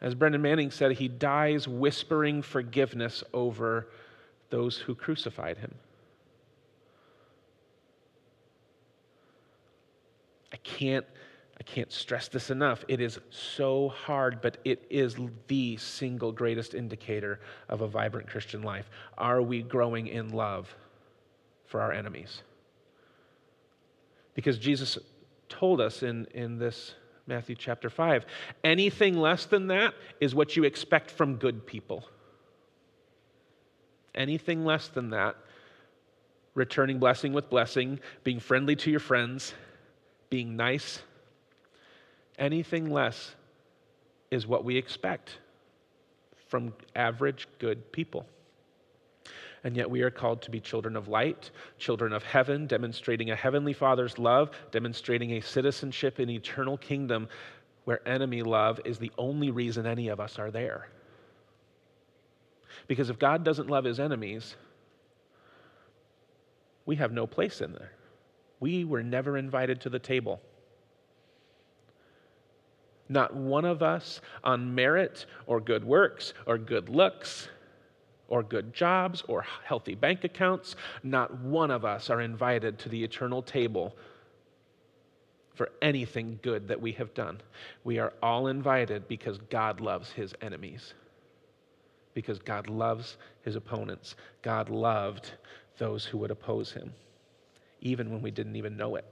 As 0.02 0.16
Brennan 0.16 0.42
Manning 0.42 0.72
said, 0.72 0.92
he 0.94 1.08
dies 1.08 1.68
whispering 1.68 2.42
forgiveness 2.42 3.24
over 3.34 3.88
those 4.54 4.78
who 4.78 4.94
crucified 4.94 5.58
him. 5.58 5.74
I 10.54 10.58
can't 10.58 11.08
I 11.60 11.64
can't 11.64 11.92
stress 11.92 12.28
this 12.28 12.52
enough. 12.52 12.84
It 12.88 13.02
is 13.02 13.20
so 13.32 13.90
hard, 13.90 14.42
but 14.42 14.58
it 14.64 14.86
is 14.92 15.16
the 15.48 15.78
single 15.78 16.32
greatest 16.32 16.76
indicator 16.76 17.40
of 17.68 17.82
a 17.82 17.88
vibrant 17.88 18.28
Christian 18.28 18.62
life. 18.62 18.90
Are 19.18 19.42
we 19.42 19.64
growing 19.64 20.08
in 20.08 20.30
love 20.30 20.76
for 21.66 21.82
our 21.82 21.92
enemies? 21.92 22.44
Because 24.36 24.60
Jesus 24.60 25.00
told 25.50 25.82
us 25.82 26.04
in, 26.04 26.28
in 26.34 26.60
this 26.60 26.94
Matthew 27.26 27.56
chapter 27.56 27.90
5 27.90 28.26
anything 28.64 29.18
less 29.18 29.46
than 29.46 29.68
that 29.68 29.96
is 30.20 30.36
what 30.36 30.56
you 30.56 30.64
expect 30.64 31.10
from 31.10 31.38
good 31.38 31.66
people. 31.66 32.06
Anything 34.16 34.66
less 34.66 34.88
than 34.90 35.10
that, 35.12 35.36
returning 36.56 37.00
blessing 37.00 37.34
with 37.34 37.50
blessing, 37.50 38.00
being 38.24 38.40
friendly 38.40 38.76
to 38.78 38.92
your 38.92 39.00
friends, 39.00 39.54
being 40.30 40.56
nice, 40.56 41.02
anything 42.38 42.92
less 42.92 43.36
is 44.32 44.48
what 44.48 44.64
we 44.64 44.78
expect 44.78 45.38
from 46.48 46.74
average 46.96 47.48
good 47.60 47.92
people. 47.92 48.26
And 49.64 49.78
yet 49.78 49.90
we 49.90 50.02
are 50.02 50.12
called 50.12 50.42
to 50.42 50.52
be 50.52 50.60
children 50.60 50.96
of 50.96 51.08
light, 51.08 51.52
children 51.78 52.12
of 52.12 52.24
heaven, 52.24 52.68
demonstrating 52.68 53.32
a 53.32 53.36
heavenly 53.36 53.74
Father's 53.74 54.20
love, 54.20 54.52
demonstrating 54.72 55.32
a 55.32 55.40
citizenship 55.40 56.20
in 56.20 56.30
eternal 56.30 56.78
kingdom 56.78 57.30
where 57.86 58.08
enemy 58.08 58.42
love 58.42 58.80
is 58.86 58.98
the 58.98 59.12
only 59.18 59.52
reason 59.52 59.86
any 59.86 60.10
of 60.10 60.20
us 60.20 60.38
are 60.38 60.52
there. 60.52 60.90
Because 62.88 63.10
if 63.10 63.20
God 63.20 63.44
doesn't 63.44 63.70
love 63.70 63.86
his 63.86 64.00
enemies, 64.00 64.56
we 66.86 66.96
have 66.98 67.12
no 67.12 67.28
place 67.28 67.62
in 67.62 67.74
there. 67.74 67.92
We 68.60 68.86
were 68.86 69.04
never 69.04 69.38
invited 69.38 69.82
to 69.82 69.90
the 69.90 70.00
table. 70.00 70.42
Not 73.10 73.36
one 73.36 73.66
of 73.66 73.84
us 73.84 74.22
on 74.44 74.74
merit 74.74 75.26
or 75.46 75.60
good 75.60 75.84
works 75.84 76.34
or 76.46 76.58
good 76.58 76.90
looks 76.90 77.50
or 78.28 78.42
good 78.42 78.74
jobs 78.74 79.24
or 79.28 79.46
healthy 79.64 79.96
bank 79.96 80.24
accounts, 80.24 80.76
not 81.04 81.38
one 81.40 81.70
of 81.70 81.86
us 81.86 82.10
are 82.10 82.22
invited 82.22 82.80
to 82.80 82.90
the 82.90 83.04
eternal 83.04 83.42
table 83.42 83.96
for 85.54 85.70
anything 85.82 86.40
good 86.42 86.68
that 86.68 86.82
we 86.82 86.94
have 86.94 87.14
done. 87.14 87.40
We 87.84 88.00
are 88.00 88.14
all 88.24 88.48
invited 88.48 89.08
because 89.08 89.38
God 89.50 89.82
loves 89.82 90.12
his 90.12 90.34
enemies, 90.42 90.94
because 92.14 92.40
God 92.40 92.70
loves 92.70 93.18
his 93.42 93.56
opponents. 93.56 94.16
God 94.42 94.70
loved 94.70 95.32
those 95.78 96.06
who 96.06 96.18
would 96.20 96.32
oppose 96.32 96.72
him, 96.72 96.94
even 97.82 98.12
when 98.12 98.22
we 98.22 98.32
didn't 98.32 98.56
even 98.56 98.78
know 98.78 98.96
it. 98.96 99.06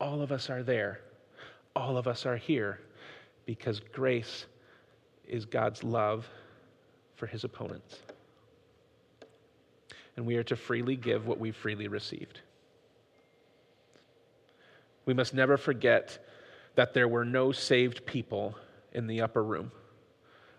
All 0.00 0.22
of 0.22 0.32
us 0.32 0.50
are 0.50 0.62
there. 0.62 1.00
All 1.74 1.96
of 1.96 2.06
us 2.06 2.26
are 2.26 2.36
here 2.36 2.80
because 3.44 3.80
grace 3.92 4.46
is 5.26 5.44
God's 5.44 5.84
love 5.84 6.26
for 7.14 7.26
his 7.26 7.44
opponents. 7.44 7.98
And 10.16 10.26
we 10.26 10.36
are 10.36 10.44
to 10.44 10.56
freely 10.56 10.96
give 10.96 11.26
what 11.26 11.38
we 11.38 11.50
freely 11.50 11.88
received. 11.88 12.40
We 15.04 15.14
must 15.14 15.34
never 15.34 15.56
forget 15.56 16.18
that 16.74 16.94
there 16.94 17.08
were 17.08 17.24
no 17.24 17.52
saved 17.52 18.06
people 18.06 18.56
in 18.92 19.06
the 19.06 19.20
upper 19.20 19.42
room. 19.42 19.70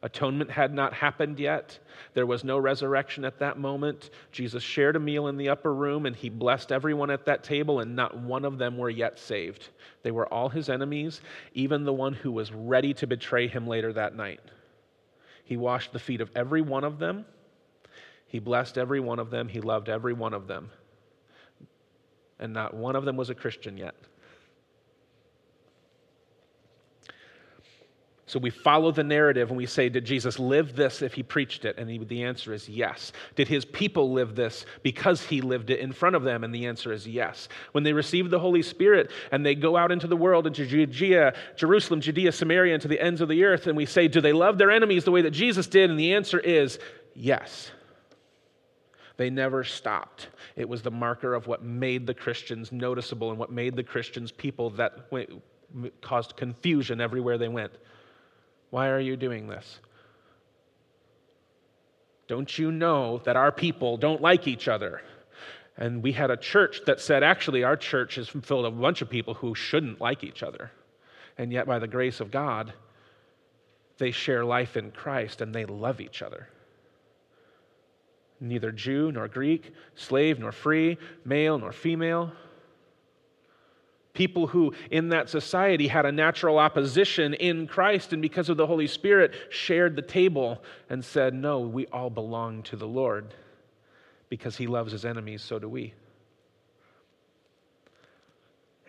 Atonement 0.03 0.51
had 0.51 0.73
not 0.73 0.93
happened 0.93 1.39
yet. 1.39 1.79
There 2.13 2.25
was 2.25 2.43
no 2.43 2.57
resurrection 2.57 3.25
at 3.25 3.39
that 3.39 3.57
moment. 3.57 4.11
Jesus 4.31 4.61
shared 4.61 4.95
a 4.95 4.99
meal 4.99 5.27
in 5.27 5.37
the 5.37 5.49
upper 5.49 5.73
room 5.73 6.05
and 6.05 6.15
he 6.15 6.29
blessed 6.29 6.71
everyone 6.71 7.09
at 7.09 7.25
that 7.25 7.43
table, 7.43 7.79
and 7.79 7.95
not 7.95 8.17
one 8.17 8.45
of 8.45 8.57
them 8.57 8.77
were 8.77 8.89
yet 8.89 9.17
saved. 9.19 9.69
They 10.03 10.11
were 10.11 10.31
all 10.31 10.49
his 10.49 10.69
enemies, 10.69 11.21
even 11.53 11.83
the 11.83 11.93
one 11.93 12.13
who 12.13 12.31
was 12.31 12.51
ready 12.51 12.93
to 12.95 13.07
betray 13.07 13.47
him 13.47 13.67
later 13.67 13.91
that 13.93 14.15
night. 14.15 14.39
He 15.43 15.57
washed 15.57 15.93
the 15.93 15.99
feet 15.99 16.21
of 16.21 16.29
every 16.35 16.61
one 16.61 16.83
of 16.83 16.99
them. 16.99 17.25
He 18.27 18.39
blessed 18.39 18.77
every 18.77 18.99
one 18.99 19.19
of 19.19 19.31
them. 19.31 19.47
He 19.47 19.61
loved 19.61 19.89
every 19.89 20.13
one 20.13 20.33
of 20.33 20.47
them. 20.47 20.69
And 22.39 22.53
not 22.53 22.73
one 22.73 22.95
of 22.95 23.05
them 23.05 23.17
was 23.17 23.29
a 23.29 23.35
Christian 23.35 23.77
yet. 23.77 23.95
So 28.27 28.39
we 28.39 28.49
follow 28.49 28.91
the 28.91 29.05
narrative 29.05 29.47
and 29.49 29.57
we 29.57 29.65
say, 29.65 29.87
Did 29.87 30.03
Jesus 30.03 30.37
live 30.37 30.75
this 30.75 31.01
if 31.01 31.13
he 31.13 31.23
preached 31.23 31.63
it? 31.63 31.77
And 31.77 31.89
he, 31.89 31.97
the 31.97 32.23
answer 32.23 32.53
is 32.53 32.67
yes. 32.67 33.13
Did 33.35 33.47
his 33.47 33.63
people 33.63 34.11
live 34.11 34.35
this 34.35 34.65
because 34.83 35.23
he 35.23 35.39
lived 35.39 35.69
it 35.69 35.79
in 35.79 35.93
front 35.93 36.13
of 36.13 36.23
them? 36.23 36.43
And 36.43 36.53
the 36.53 36.65
answer 36.65 36.91
is 36.91 37.07
yes. 37.07 37.47
When 37.71 37.85
they 37.85 37.93
receive 37.93 38.29
the 38.29 38.39
Holy 38.39 38.61
Spirit 38.61 39.11
and 39.31 39.45
they 39.45 39.55
go 39.55 39.77
out 39.77 39.93
into 39.93 40.07
the 40.07 40.17
world, 40.17 40.45
into 40.45 40.65
Judea, 40.65 41.35
Jerusalem, 41.55 42.01
Judea, 42.01 42.33
Samaria, 42.33 42.73
and 42.73 42.81
to 42.81 42.89
the 42.89 42.99
ends 42.99 43.21
of 43.21 43.29
the 43.29 43.45
earth, 43.45 43.65
and 43.65 43.77
we 43.77 43.85
say, 43.85 44.09
Do 44.09 44.19
they 44.19 44.33
love 44.33 44.57
their 44.57 44.71
enemies 44.71 45.05
the 45.05 45.11
way 45.11 45.21
that 45.21 45.31
Jesus 45.31 45.65
did? 45.65 45.89
And 45.89 45.97
the 45.97 46.13
answer 46.13 46.37
is 46.37 46.79
yes. 47.15 47.71
They 49.15 49.29
never 49.29 49.63
stopped. 49.63 50.27
It 50.57 50.67
was 50.67 50.81
the 50.81 50.91
marker 50.91 51.33
of 51.33 51.47
what 51.47 51.63
made 51.63 52.05
the 52.05 52.13
Christians 52.13 52.73
noticeable 52.73 53.29
and 53.29 53.39
what 53.39 53.53
made 53.53 53.77
the 53.77 53.83
Christians 53.83 54.33
people 54.33 54.69
that 54.71 55.09
caused 56.01 56.35
confusion 56.35 56.99
everywhere 56.99 57.37
they 57.37 57.47
went. 57.47 57.71
Why 58.69 58.89
are 58.89 58.99
you 58.99 59.15
doing 59.15 59.47
this? 59.47 59.79
Don't 62.27 62.57
you 62.57 62.71
know 62.71 63.19
that 63.19 63.37
our 63.37 63.51
people 63.51 63.97
don't 63.97 64.21
like 64.21 64.47
each 64.47 64.67
other? 64.67 65.01
And 65.77 66.03
we 66.03 66.11
had 66.11 66.31
a 66.31 66.37
church 66.37 66.81
that 66.85 66.99
said, 66.99 67.23
actually, 67.23 67.63
our 67.63 67.77
church 67.77 68.17
is 68.17 68.27
filled 68.27 68.65
with 68.65 68.73
a 68.73 68.81
bunch 68.81 69.01
of 69.01 69.09
people 69.09 69.35
who 69.35 69.55
shouldn't 69.55 70.01
like 70.01 70.23
each 70.23 70.43
other. 70.43 70.71
And 71.37 71.53
yet, 71.53 71.67
by 71.67 71.79
the 71.79 71.87
grace 71.87 72.19
of 72.19 72.31
God, 72.31 72.73
they 73.97 74.11
share 74.11 74.43
life 74.43 74.75
in 74.75 74.91
Christ 74.91 75.41
and 75.41 75.53
they 75.53 75.65
love 75.65 76.01
each 76.01 76.21
other. 76.21 76.49
Neither 78.39 78.71
Jew 78.71 79.11
nor 79.11 79.27
Greek, 79.27 79.73
slave 79.95 80.39
nor 80.39 80.51
free, 80.51 80.97
male 81.25 81.57
nor 81.57 81.71
female 81.71 82.31
people 84.17 84.47
who 84.47 84.73
in 84.89 85.09
that 85.09 85.29
society 85.29 85.87
had 85.87 86.05
a 86.05 86.11
natural 86.11 86.57
opposition 86.57 87.35
in 87.35 87.67
Christ 87.67 88.13
and 88.13 88.21
because 88.21 88.49
of 88.49 88.57
the 88.57 88.65
Holy 88.65 88.87
Spirit 88.87 89.33
shared 89.49 89.95
the 89.95 90.01
table 90.01 90.61
and 90.89 91.05
said, 91.05 91.35
No, 91.35 91.59
we 91.59 91.85
all 91.87 92.09
belong 92.09 92.63
to 92.63 92.75
the 92.75 92.87
Lord. 92.87 93.33
Because 94.27 94.57
he 94.57 94.67
loves 94.67 94.91
his 94.91 95.05
enemies, 95.05 95.41
so 95.41 95.57
do 95.57 95.69
we. 95.69 95.93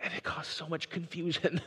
And 0.03 0.13
it 0.13 0.23
caused 0.23 0.49
so 0.49 0.67
much 0.67 0.89
confusion 0.89 1.61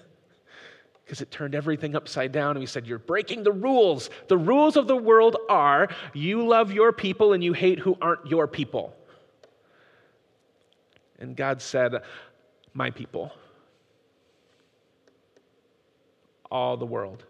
because 1.04 1.20
it 1.22 1.30
turned 1.30 1.54
everything 1.54 1.94
upside 1.94 2.32
down. 2.32 2.50
And 2.50 2.60
we 2.60 2.66
said, 2.66 2.86
You're 2.86 2.98
breaking 2.98 3.44
the 3.44 3.52
rules. 3.52 4.10
The 4.26 4.36
rules 4.36 4.76
of 4.76 4.88
the 4.88 4.96
world 4.96 5.36
are 5.48 5.88
you 6.12 6.46
love 6.46 6.72
your 6.72 6.92
people 6.92 7.32
and 7.32 7.44
you 7.44 7.52
hate 7.52 7.78
who 7.78 7.96
aren't 8.02 8.26
your 8.26 8.48
people. 8.48 8.92
And 11.20 11.36
God 11.36 11.62
said, 11.62 12.02
My 12.74 12.90
people 12.90 13.30
all 16.52 16.76
the 16.76 16.86
world. 16.86 17.24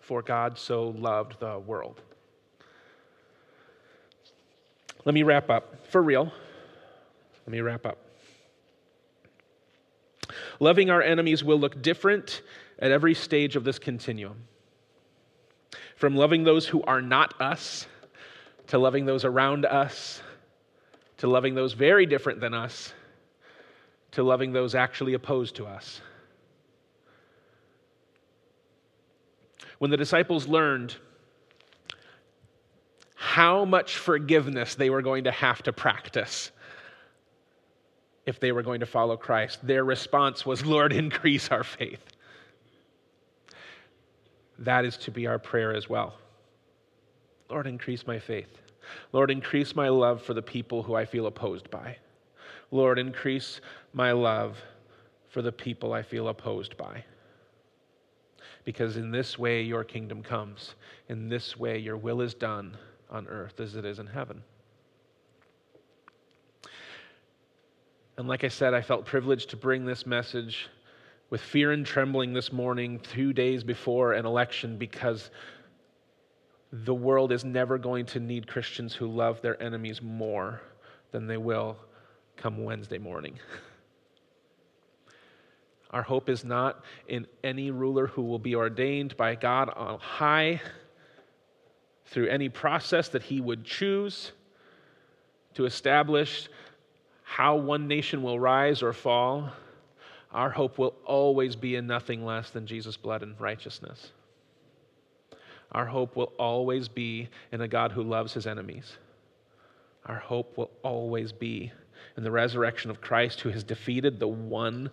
For 0.00 0.22
God 0.22 0.58
so 0.58 0.88
loved 0.88 1.38
the 1.38 1.58
world. 1.58 2.00
Let 5.04 5.14
me 5.14 5.22
wrap 5.22 5.50
up. 5.50 5.86
For 5.90 6.02
real. 6.02 6.32
Let 7.46 7.52
me 7.52 7.60
wrap 7.60 7.86
up. 7.86 7.98
Loving 10.58 10.90
our 10.90 11.02
enemies 11.02 11.44
will 11.44 11.58
look 11.58 11.80
different 11.82 12.42
at 12.78 12.90
every 12.90 13.14
stage 13.14 13.56
of 13.56 13.64
this 13.64 13.78
continuum. 13.78 14.44
From 15.96 16.16
loving 16.16 16.44
those 16.44 16.66
who 16.66 16.82
are 16.84 17.02
not 17.02 17.38
us, 17.40 17.86
to 18.68 18.78
loving 18.78 19.04
those 19.04 19.24
around 19.24 19.66
us, 19.66 20.22
to 21.18 21.26
loving 21.26 21.54
those 21.54 21.72
very 21.74 22.06
different 22.06 22.40
than 22.40 22.54
us, 22.54 22.92
to 24.12 24.22
loving 24.22 24.52
those 24.52 24.74
actually 24.74 25.14
opposed 25.14 25.56
to 25.56 25.66
us. 25.66 26.00
When 29.78 29.90
the 29.90 29.96
disciples 29.96 30.46
learned 30.46 30.96
how 33.14 33.64
much 33.64 33.96
forgiveness 33.96 34.74
they 34.74 34.90
were 34.90 35.02
going 35.02 35.24
to 35.24 35.30
have 35.30 35.62
to 35.62 35.72
practice 35.72 36.50
if 38.26 38.38
they 38.40 38.52
were 38.52 38.62
going 38.62 38.80
to 38.80 38.86
follow 38.86 39.16
Christ, 39.16 39.66
their 39.66 39.84
response 39.84 40.44
was, 40.44 40.64
Lord, 40.64 40.92
increase 41.04 41.50
our 41.50 41.64
faith. 41.64 42.04
That 44.58 44.84
is 44.84 44.96
to 44.98 45.10
be 45.10 45.26
our 45.26 45.38
prayer 45.38 45.74
as 45.74 45.88
well. 45.88 46.14
Lord, 47.48 47.66
increase 47.66 48.06
my 48.06 48.18
faith. 48.18 48.58
Lord, 49.12 49.30
increase 49.30 49.74
my 49.74 49.88
love 49.88 50.22
for 50.22 50.34
the 50.34 50.42
people 50.42 50.82
who 50.82 50.94
I 50.94 51.04
feel 51.04 51.26
opposed 51.26 51.70
by. 51.70 51.96
Lord, 52.70 52.98
increase 52.98 53.60
my 53.92 54.12
love 54.12 54.58
for 55.28 55.42
the 55.42 55.52
people 55.52 55.92
I 55.92 56.02
feel 56.02 56.28
opposed 56.28 56.76
by 56.76 57.04
because 58.64 58.96
in 58.96 59.10
this 59.10 59.38
way 59.38 59.62
your 59.62 59.84
kingdom 59.84 60.22
comes. 60.22 60.74
In 61.08 61.28
this 61.28 61.56
way 61.56 61.78
your 61.78 61.96
will 61.96 62.20
is 62.20 62.34
done 62.34 62.76
on 63.10 63.26
earth 63.28 63.60
as 63.60 63.76
it 63.76 63.84
is 63.84 63.98
in 63.98 64.06
heaven. 64.06 64.42
And 68.16 68.26
like 68.26 68.42
I 68.42 68.48
said, 68.48 68.74
I 68.74 68.82
felt 68.82 69.04
privileged 69.04 69.50
to 69.50 69.56
bring 69.56 69.84
this 69.84 70.04
message 70.04 70.68
with 71.30 71.40
fear 71.40 71.72
and 71.72 71.86
trembling 71.86 72.32
this 72.32 72.52
morning, 72.52 72.98
two 72.98 73.32
days 73.32 73.62
before 73.62 74.14
an 74.14 74.26
election, 74.26 74.76
because 74.76 75.30
the 76.72 76.94
world 76.94 77.32
is 77.32 77.44
never 77.44 77.78
going 77.78 78.06
to 78.06 78.20
need 78.20 78.46
Christians 78.46 78.94
who 78.94 79.06
love 79.06 79.40
their 79.40 79.62
enemies 79.62 80.02
more 80.02 80.60
than 81.12 81.26
they 81.26 81.36
will 81.36 81.76
come 82.36 82.64
Wednesday 82.64 82.98
morning. 82.98 83.38
Our 85.90 86.02
hope 86.02 86.28
is 86.28 86.44
not 86.44 86.84
in 87.06 87.26
any 87.42 87.70
ruler 87.70 88.06
who 88.06 88.22
will 88.22 88.38
be 88.38 88.54
ordained 88.54 89.16
by 89.16 89.34
God 89.34 89.70
on 89.70 89.98
high 89.98 90.60
through 92.06 92.28
any 92.28 92.48
process 92.48 93.08
that 93.08 93.22
he 93.22 93.40
would 93.40 93.64
choose 93.64 94.32
to 95.54 95.64
establish 95.64 96.48
how 97.22 97.56
one 97.56 97.88
nation 97.88 98.22
will 98.22 98.38
rise 98.38 98.82
or 98.82 98.92
fall. 98.92 99.50
Our 100.32 100.50
hope 100.50 100.78
will 100.78 100.94
always 101.04 101.56
be 101.56 101.76
in 101.76 101.86
nothing 101.86 102.24
less 102.24 102.50
than 102.50 102.66
Jesus' 102.66 102.96
blood 102.96 103.22
and 103.22 103.38
righteousness. 103.40 104.12
Our 105.72 105.86
hope 105.86 106.16
will 106.16 106.32
always 106.38 106.88
be 106.88 107.28
in 107.52 107.60
a 107.60 107.68
God 107.68 107.92
who 107.92 108.02
loves 108.02 108.32
his 108.32 108.46
enemies. 108.46 108.96
Our 110.06 110.16
hope 110.16 110.56
will 110.56 110.70
always 110.82 111.32
be 111.32 111.72
in 112.16 112.24
the 112.24 112.30
resurrection 112.30 112.90
of 112.90 113.00
Christ 113.00 113.40
who 113.40 113.50
has 113.50 113.62
defeated 113.62 114.18
the 114.18 114.28
one 114.28 114.90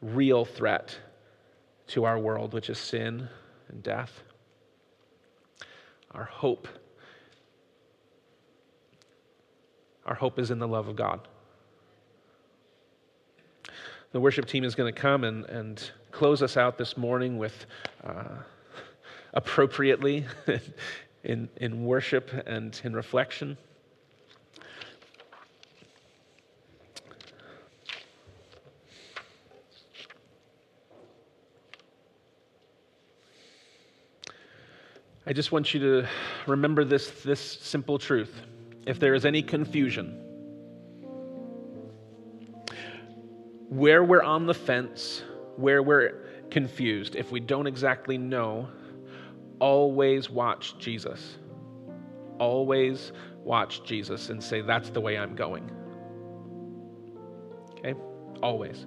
real 0.00 0.44
threat 0.44 0.96
to 1.88 2.04
our 2.04 2.18
world, 2.18 2.52
which 2.52 2.70
is 2.70 2.78
sin 2.78 3.28
and 3.68 3.82
death. 3.82 4.22
Our 6.12 6.24
hope. 6.24 6.68
Our 10.04 10.14
hope 10.14 10.38
is 10.38 10.50
in 10.50 10.58
the 10.58 10.68
love 10.68 10.88
of 10.88 10.96
God. 10.96 11.20
The 14.12 14.20
worship 14.20 14.46
team 14.46 14.64
is 14.64 14.74
going 14.74 14.92
to 14.92 14.98
come 14.98 15.24
and, 15.24 15.44
and 15.46 15.90
close 16.10 16.42
us 16.42 16.56
out 16.56 16.78
this 16.78 16.96
morning 16.96 17.38
with. 17.38 17.66
Uh, 18.02 18.24
appropriately 19.36 20.24
in, 21.24 21.48
in 21.56 21.84
worship 21.84 22.30
and 22.46 22.80
in 22.82 22.94
reflection. 22.94 23.56
I 35.26 35.32
just 35.32 35.50
want 35.50 35.74
you 35.74 35.80
to 35.80 36.08
remember 36.46 36.84
this, 36.84 37.10
this 37.22 37.40
simple 37.40 37.98
truth. 37.98 38.42
If 38.86 39.00
there 39.00 39.14
is 39.14 39.26
any 39.26 39.42
confusion, 39.42 40.22
where 43.68 44.04
we're 44.04 44.22
on 44.22 44.46
the 44.46 44.54
fence, 44.54 45.24
where 45.56 45.82
we're 45.82 46.46
confused, 46.50 47.16
if 47.16 47.32
we 47.32 47.40
don't 47.40 47.66
exactly 47.66 48.16
know, 48.16 48.68
always 49.58 50.30
watch 50.30 50.78
Jesus. 50.78 51.38
Always 52.38 53.10
watch 53.42 53.82
Jesus 53.82 54.30
and 54.30 54.42
say, 54.42 54.60
That's 54.60 54.90
the 54.90 55.00
way 55.00 55.18
I'm 55.18 55.34
going. 55.34 55.68
Okay? 57.78 57.94
Always. 58.42 58.86